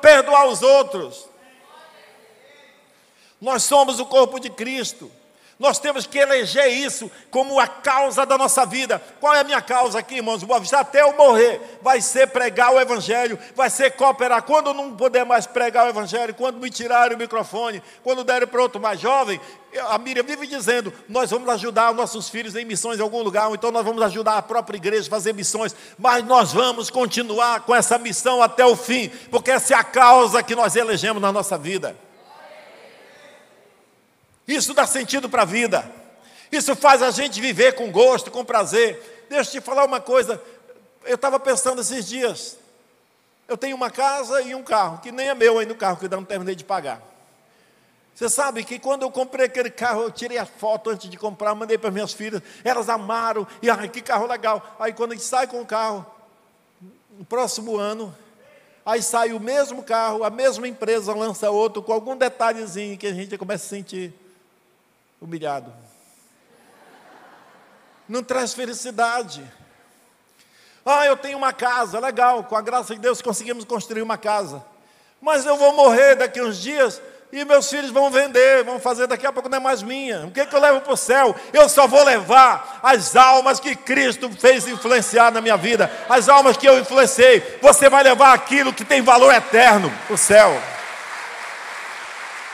perdoar 0.00 0.46
os 0.46 0.62
outros. 0.62 1.28
Nós 3.40 3.64
somos 3.64 3.98
o 3.98 4.06
corpo 4.06 4.38
de 4.38 4.48
Cristo. 4.48 5.10
Nós 5.60 5.78
temos 5.78 6.06
que 6.06 6.18
eleger 6.18 6.68
isso 6.68 7.10
como 7.30 7.60
a 7.60 7.66
causa 7.66 8.24
da 8.24 8.38
nossa 8.38 8.64
vida. 8.64 9.00
Qual 9.20 9.34
é 9.34 9.40
a 9.40 9.44
minha 9.44 9.60
causa 9.60 9.98
aqui, 9.98 10.16
irmãos? 10.16 10.42
Até 10.72 11.02
eu 11.02 11.14
morrer, 11.14 11.78
vai 11.82 12.00
ser 12.00 12.28
pregar 12.28 12.72
o 12.72 12.80
Evangelho, 12.80 13.38
vai 13.54 13.68
ser 13.68 13.90
cooperar. 13.90 14.42
Quando 14.42 14.72
não 14.72 14.96
puder 14.96 15.26
mais 15.26 15.46
pregar 15.46 15.84
o 15.84 15.90
Evangelho, 15.90 16.34
quando 16.34 16.58
me 16.58 16.70
tirarem 16.70 17.14
o 17.14 17.18
microfone, 17.18 17.82
quando 18.02 18.24
derem 18.24 18.48
para 18.48 18.62
outro 18.62 18.80
mais 18.80 18.98
jovem, 18.98 19.38
a 19.88 19.98
Miriam 19.98 20.24
vive 20.24 20.46
dizendo: 20.46 20.90
nós 21.06 21.30
vamos 21.30 21.46
ajudar 21.50 21.90
os 21.90 21.96
nossos 21.96 22.30
filhos 22.30 22.56
em 22.56 22.64
missões 22.64 22.98
em 22.98 23.02
algum 23.02 23.20
lugar, 23.20 23.48
ou 23.48 23.54
então 23.54 23.70
nós 23.70 23.84
vamos 23.84 24.02
ajudar 24.02 24.38
a 24.38 24.42
própria 24.42 24.78
igreja 24.78 25.08
a 25.08 25.10
fazer 25.10 25.34
missões, 25.34 25.76
mas 25.98 26.24
nós 26.24 26.54
vamos 26.54 26.88
continuar 26.88 27.60
com 27.60 27.74
essa 27.74 27.98
missão 27.98 28.42
até 28.42 28.64
o 28.64 28.74
fim, 28.74 29.10
porque 29.30 29.50
essa 29.50 29.74
é 29.74 29.76
a 29.76 29.84
causa 29.84 30.42
que 30.42 30.56
nós 30.56 30.74
elegemos 30.74 31.20
na 31.20 31.30
nossa 31.30 31.58
vida. 31.58 31.94
Isso 34.50 34.74
dá 34.74 34.84
sentido 34.84 35.28
para 35.28 35.42
a 35.42 35.44
vida. 35.44 35.88
Isso 36.50 36.74
faz 36.74 37.02
a 37.02 37.10
gente 37.12 37.40
viver 37.40 37.74
com 37.76 37.90
gosto, 37.92 38.30
com 38.30 38.44
prazer. 38.44 39.26
Deixa 39.30 39.56
eu 39.56 39.60
te 39.60 39.64
falar 39.64 39.84
uma 39.84 40.00
coisa. 40.00 40.42
Eu 41.04 41.14
estava 41.14 41.38
pensando 41.38 41.80
esses 41.80 42.04
dias. 42.04 42.58
Eu 43.46 43.56
tenho 43.56 43.76
uma 43.76 43.90
casa 43.90 44.42
e 44.42 44.54
um 44.54 44.62
carro, 44.62 44.98
que 44.98 45.12
nem 45.12 45.28
é 45.28 45.34
meu 45.34 45.58
ainda 45.58 45.72
o 45.72 45.76
carro, 45.76 45.96
que 45.96 46.06
eu 46.06 46.10
não 46.10 46.24
terminei 46.24 46.56
de 46.56 46.64
pagar. 46.64 47.00
Você 48.12 48.28
sabe 48.28 48.64
que 48.64 48.78
quando 48.78 49.02
eu 49.02 49.10
comprei 49.10 49.46
aquele 49.46 49.70
carro, 49.70 50.02
eu 50.02 50.10
tirei 50.10 50.36
a 50.36 50.44
foto 50.44 50.90
antes 50.90 51.08
de 51.08 51.16
comprar, 51.16 51.54
mandei 51.54 51.78
para 51.78 51.90
minhas 51.90 52.12
filhas, 52.12 52.42
elas 52.64 52.88
amaram, 52.88 53.46
e 53.62 53.70
ai, 53.70 53.88
que 53.88 54.02
carro 54.02 54.26
legal. 54.26 54.76
Aí 54.78 54.92
quando 54.92 55.12
a 55.12 55.14
gente 55.14 55.24
sai 55.24 55.46
com 55.46 55.60
o 55.60 55.66
carro, 55.66 56.04
no 57.16 57.24
próximo 57.24 57.76
ano, 57.76 58.14
aí 58.84 59.02
sai 59.02 59.32
o 59.32 59.40
mesmo 59.40 59.82
carro, 59.82 60.22
a 60.22 60.30
mesma 60.30 60.68
empresa 60.68 61.14
lança 61.14 61.50
outro, 61.50 61.82
com 61.82 61.92
algum 61.92 62.16
detalhezinho 62.16 62.98
que 62.98 63.06
a 63.06 63.12
gente 63.14 63.38
começa 63.38 63.64
a 63.64 63.68
sentir 63.68 64.12
humilhado. 65.20 65.72
Não 68.08 68.22
traz 68.22 68.54
felicidade. 68.54 69.44
Ah, 70.84 71.06
eu 71.06 71.16
tenho 71.16 71.38
uma 71.38 71.52
casa, 71.52 72.00
legal, 72.00 72.44
com 72.44 72.56
a 72.56 72.62
graça 72.62 72.94
de 72.94 73.00
Deus 73.00 73.20
conseguimos 73.20 73.64
construir 73.64 74.02
uma 74.02 74.16
casa. 74.16 74.64
Mas 75.20 75.44
eu 75.44 75.56
vou 75.56 75.74
morrer 75.74 76.16
daqui 76.16 76.40
uns 76.40 76.58
dias 76.58 77.00
e 77.32 77.44
meus 77.44 77.70
filhos 77.70 77.90
vão 77.90 78.10
vender, 78.10 78.64
vão 78.64 78.80
fazer 78.80 79.06
daqui 79.06 79.24
a 79.24 79.32
pouco 79.32 79.48
não 79.48 79.58
é 79.58 79.60
mais 79.60 79.82
minha. 79.82 80.26
O 80.26 80.30
que, 80.32 80.40
é 80.40 80.46
que 80.46 80.54
eu 80.54 80.60
levo 80.60 80.80
para 80.80 80.92
o 80.92 80.96
céu? 80.96 81.36
Eu 81.52 81.68
só 81.68 81.86
vou 81.86 82.02
levar 82.02 82.80
as 82.82 83.14
almas 83.14 83.60
que 83.60 83.76
Cristo 83.76 84.28
fez 84.30 84.66
influenciar 84.66 85.30
na 85.30 85.40
minha 85.40 85.56
vida, 85.56 85.90
as 86.08 86.28
almas 86.28 86.56
que 86.56 86.68
eu 86.68 86.78
influenciei. 86.78 87.58
Você 87.62 87.88
vai 87.88 88.02
levar 88.02 88.32
aquilo 88.32 88.72
que 88.72 88.84
tem 88.84 89.02
valor 89.02 89.32
eterno 89.32 89.92
para 90.06 90.14
o 90.14 90.18
céu. 90.18 90.60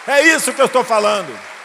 É 0.06 0.20
isso 0.22 0.52
que 0.52 0.60
eu 0.60 0.66
estou 0.66 0.84
falando. 0.84 1.55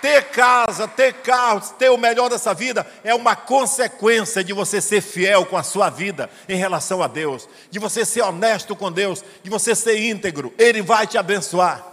Ter 0.00 0.26
casa, 0.30 0.86
ter 0.86 1.12
carro, 1.14 1.60
ter 1.76 1.90
o 1.90 1.96
melhor 1.96 2.28
dessa 2.30 2.54
vida 2.54 2.86
é 3.02 3.14
uma 3.14 3.34
consequência 3.34 4.44
de 4.44 4.52
você 4.52 4.80
ser 4.80 5.00
fiel 5.00 5.44
com 5.46 5.56
a 5.56 5.62
sua 5.62 5.90
vida 5.90 6.30
em 6.48 6.56
relação 6.56 7.02
a 7.02 7.08
Deus, 7.08 7.48
de 7.70 7.78
você 7.78 8.04
ser 8.04 8.22
honesto 8.22 8.76
com 8.76 8.92
Deus, 8.92 9.24
de 9.42 9.50
você 9.50 9.74
ser 9.74 9.98
íntegro. 9.98 10.54
Ele 10.56 10.82
vai 10.82 11.06
te 11.06 11.18
abençoar. 11.18 11.84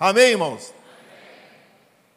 Amém, 0.00 0.30
irmãos? 0.30 0.74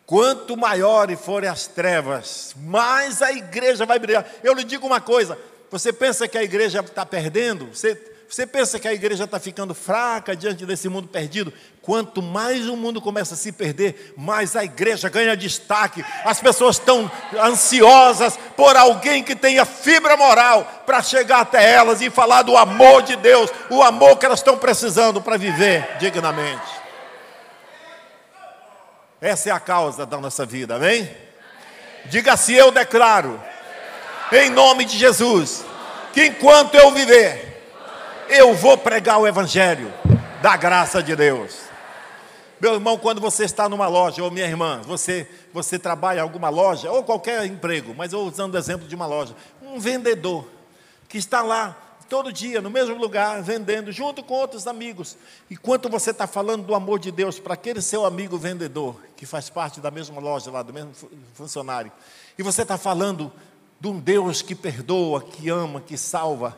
Quanto 0.07 0.57
maiores 0.57 1.19
forem 1.19 1.49
as 1.49 1.67
trevas, 1.67 2.53
mais 2.57 3.21
a 3.21 3.31
igreja 3.31 3.85
vai 3.85 3.97
brilhar. 3.97 4.25
Eu 4.43 4.53
lhe 4.53 4.63
digo 4.63 4.85
uma 4.85 4.99
coisa: 4.99 5.37
você 5.69 5.93
pensa 5.93 6.27
que 6.27 6.37
a 6.37 6.43
igreja 6.43 6.81
está 6.81 7.05
perdendo? 7.05 7.67
Você 7.67 8.10
você 8.31 8.47
pensa 8.47 8.79
que 8.79 8.87
a 8.87 8.93
igreja 8.93 9.25
está 9.25 9.37
ficando 9.41 9.75
fraca 9.75 10.33
diante 10.33 10.65
desse 10.65 10.87
mundo 10.87 11.09
perdido? 11.09 11.51
Quanto 11.81 12.21
mais 12.21 12.65
o 12.69 12.77
mundo 12.77 13.01
começa 13.01 13.33
a 13.33 13.37
se 13.37 13.51
perder, 13.51 14.13
mais 14.15 14.55
a 14.55 14.63
igreja 14.63 15.09
ganha 15.09 15.35
destaque. 15.35 16.01
As 16.23 16.39
pessoas 16.39 16.77
estão 16.77 17.11
ansiosas 17.37 18.39
por 18.55 18.77
alguém 18.77 19.21
que 19.21 19.35
tenha 19.35 19.65
fibra 19.65 20.15
moral 20.15 20.63
para 20.85 21.03
chegar 21.03 21.41
até 21.41 21.73
elas 21.73 21.99
e 21.99 22.09
falar 22.09 22.43
do 22.43 22.55
amor 22.55 23.01
de 23.01 23.17
Deus, 23.17 23.51
o 23.69 23.83
amor 23.83 24.17
que 24.17 24.25
elas 24.25 24.39
estão 24.39 24.57
precisando 24.57 25.21
para 25.21 25.35
viver 25.35 25.97
dignamente. 25.99 26.71
Essa 29.19 29.49
é 29.49 29.51
a 29.51 29.59
causa 29.59 30.05
da 30.05 30.17
nossa 30.17 30.45
vida, 30.45 30.77
amém? 30.77 31.11
Diga 32.05 32.37
se 32.37 32.53
eu 32.53 32.71
declaro, 32.71 33.43
em 34.31 34.49
nome 34.49 34.85
de 34.85 34.97
Jesus, 34.97 35.65
que 36.13 36.27
enquanto 36.27 36.75
eu 36.75 36.91
viver, 36.91 37.50
eu 38.31 38.55
vou 38.55 38.77
pregar 38.77 39.19
o 39.19 39.27
Evangelho 39.27 39.93
da 40.41 40.55
graça 40.55 41.03
de 41.03 41.13
Deus. 41.17 41.63
Meu 42.61 42.75
irmão, 42.75 42.97
quando 42.97 43.19
você 43.19 43.43
está 43.43 43.67
numa 43.67 43.89
loja, 43.89 44.23
ou 44.23 44.31
minha 44.31 44.45
irmã, 44.45 44.81
você, 44.85 45.29
você 45.53 45.77
trabalha 45.77 46.19
em 46.19 46.21
alguma 46.21 46.47
loja, 46.47 46.89
ou 46.89 47.03
qualquer 47.03 47.45
emprego, 47.45 47.93
mas 47.93 48.13
eu 48.13 48.21
usando 48.21 48.53
o 48.53 48.57
exemplo 48.57 48.87
de 48.87 48.95
uma 48.95 49.05
loja, 49.05 49.35
um 49.61 49.77
vendedor 49.79 50.47
que 51.09 51.17
está 51.17 51.41
lá 51.41 51.75
todo 52.07 52.31
dia, 52.31 52.61
no 52.61 52.69
mesmo 52.69 52.95
lugar, 52.95 53.41
vendendo, 53.41 53.91
junto 53.91 54.23
com 54.23 54.33
outros 54.35 54.65
amigos. 54.65 55.17
Enquanto 55.49 55.89
você 55.89 56.11
está 56.11 56.25
falando 56.25 56.63
do 56.63 56.73
amor 56.73 56.99
de 56.99 57.11
Deus 57.11 57.37
para 57.37 57.55
aquele 57.55 57.81
seu 57.81 58.05
amigo 58.05 58.37
vendedor, 58.37 58.95
que 59.17 59.25
faz 59.25 59.49
parte 59.49 59.81
da 59.81 59.91
mesma 59.91 60.21
loja 60.21 60.49
lá, 60.49 60.63
do 60.63 60.71
mesmo 60.71 60.93
funcionário, 61.33 61.91
e 62.37 62.43
você 62.43 62.61
está 62.61 62.77
falando 62.77 63.29
de 63.77 63.89
um 63.89 63.99
Deus 63.99 64.41
que 64.41 64.55
perdoa, 64.55 65.21
que 65.21 65.49
ama, 65.49 65.81
que 65.81 65.97
salva, 65.97 66.55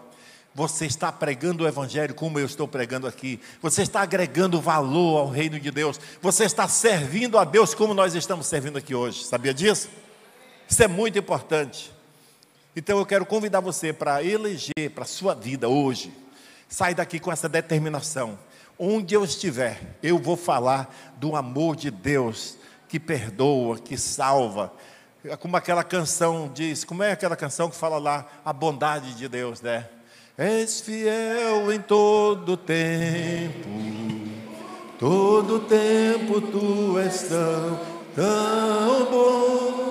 você 0.55 0.85
está 0.85 1.11
pregando 1.11 1.63
o 1.63 1.67
Evangelho 1.67 2.13
como 2.13 2.37
eu 2.37 2.45
estou 2.45 2.67
pregando 2.67 3.07
aqui. 3.07 3.39
Você 3.61 3.81
está 3.81 4.01
agregando 4.01 4.61
valor 4.61 5.17
ao 5.17 5.29
reino 5.29 5.59
de 5.59 5.71
Deus. 5.71 5.99
Você 6.21 6.43
está 6.43 6.67
servindo 6.67 7.37
a 7.39 7.43
Deus 7.43 7.73
como 7.73 7.93
nós 7.93 8.13
estamos 8.13 8.45
servindo 8.45 8.77
aqui 8.77 8.93
hoje. 8.93 9.23
Sabia 9.23 9.53
disso? 9.53 9.89
Isso 10.69 10.83
é 10.83 10.87
muito 10.87 11.17
importante. 11.17 11.91
Então 12.75 12.99
eu 12.99 13.05
quero 13.05 13.25
convidar 13.25 13.61
você 13.61 13.91
para 13.91 14.23
eleger 14.23 14.91
para 14.93 15.03
a 15.03 15.07
sua 15.07 15.33
vida 15.33 15.67
hoje. 15.67 16.13
Sai 16.69 16.93
daqui 16.93 17.19
com 17.19 17.31
essa 17.31 17.49
determinação. 17.49 18.37
Onde 18.77 19.15
eu 19.15 19.23
estiver, 19.23 19.97
eu 20.03 20.19
vou 20.19 20.35
falar 20.37 20.93
do 21.17 21.35
amor 21.35 21.75
de 21.75 21.89
Deus 21.89 22.57
que 22.87 22.99
perdoa, 22.99 23.79
que 23.79 23.97
salva. 23.97 24.71
Como 25.39 25.57
aquela 25.57 25.83
canção 25.83 26.51
diz, 26.53 26.83
como 26.83 27.01
é 27.01 27.11
aquela 27.11 27.35
canção 27.35 27.69
que 27.69 27.75
fala 27.75 27.97
lá, 27.97 28.27
a 28.45 28.53
bondade 28.53 29.13
de 29.15 29.27
Deus, 29.27 29.61
né? 29.61 29.87
És 30.35 30.81
fiel 30.81 31.71
em 31.71 31.79
todo 31.79 32.57
tempo, 32.57 33.69
todo 34.97 35.59
tempo 35.59 36.41
tu 36.41 36.97
és 36.97 37.29
tão, 37.29 37.79
tão 38.15 39.05
bom. 39.11 39.83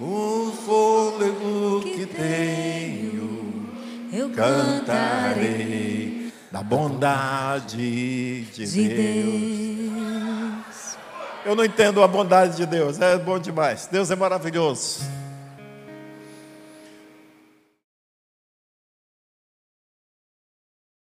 O 0.00 0.52
fôlego 0.52 1.80
que 1.80 2.04
tenho, 2.04 3.66
eu 4.12 4.28
cantarei 4.30 6.30
da 6.52 6.62
bondade 6.62 8.42
de, 8.42 8.66
de 8.66 8.88
Deus. 8.88 9.94
Deus. 9.94 10.98
Eu 11.46 11.56
não 11.56 11.64
entendo 11.64 12.02
a 12.02 12.06
bondade 12.06 12.54
de 12.54 12.66
Deus, 12.66 13.00
é 13.00 13.16
bom 13.16 13.38
demais. 13.38 13.88
Deus 13.90 14.10
é 14.10 14.16
maravilhoso. 14.16 15.00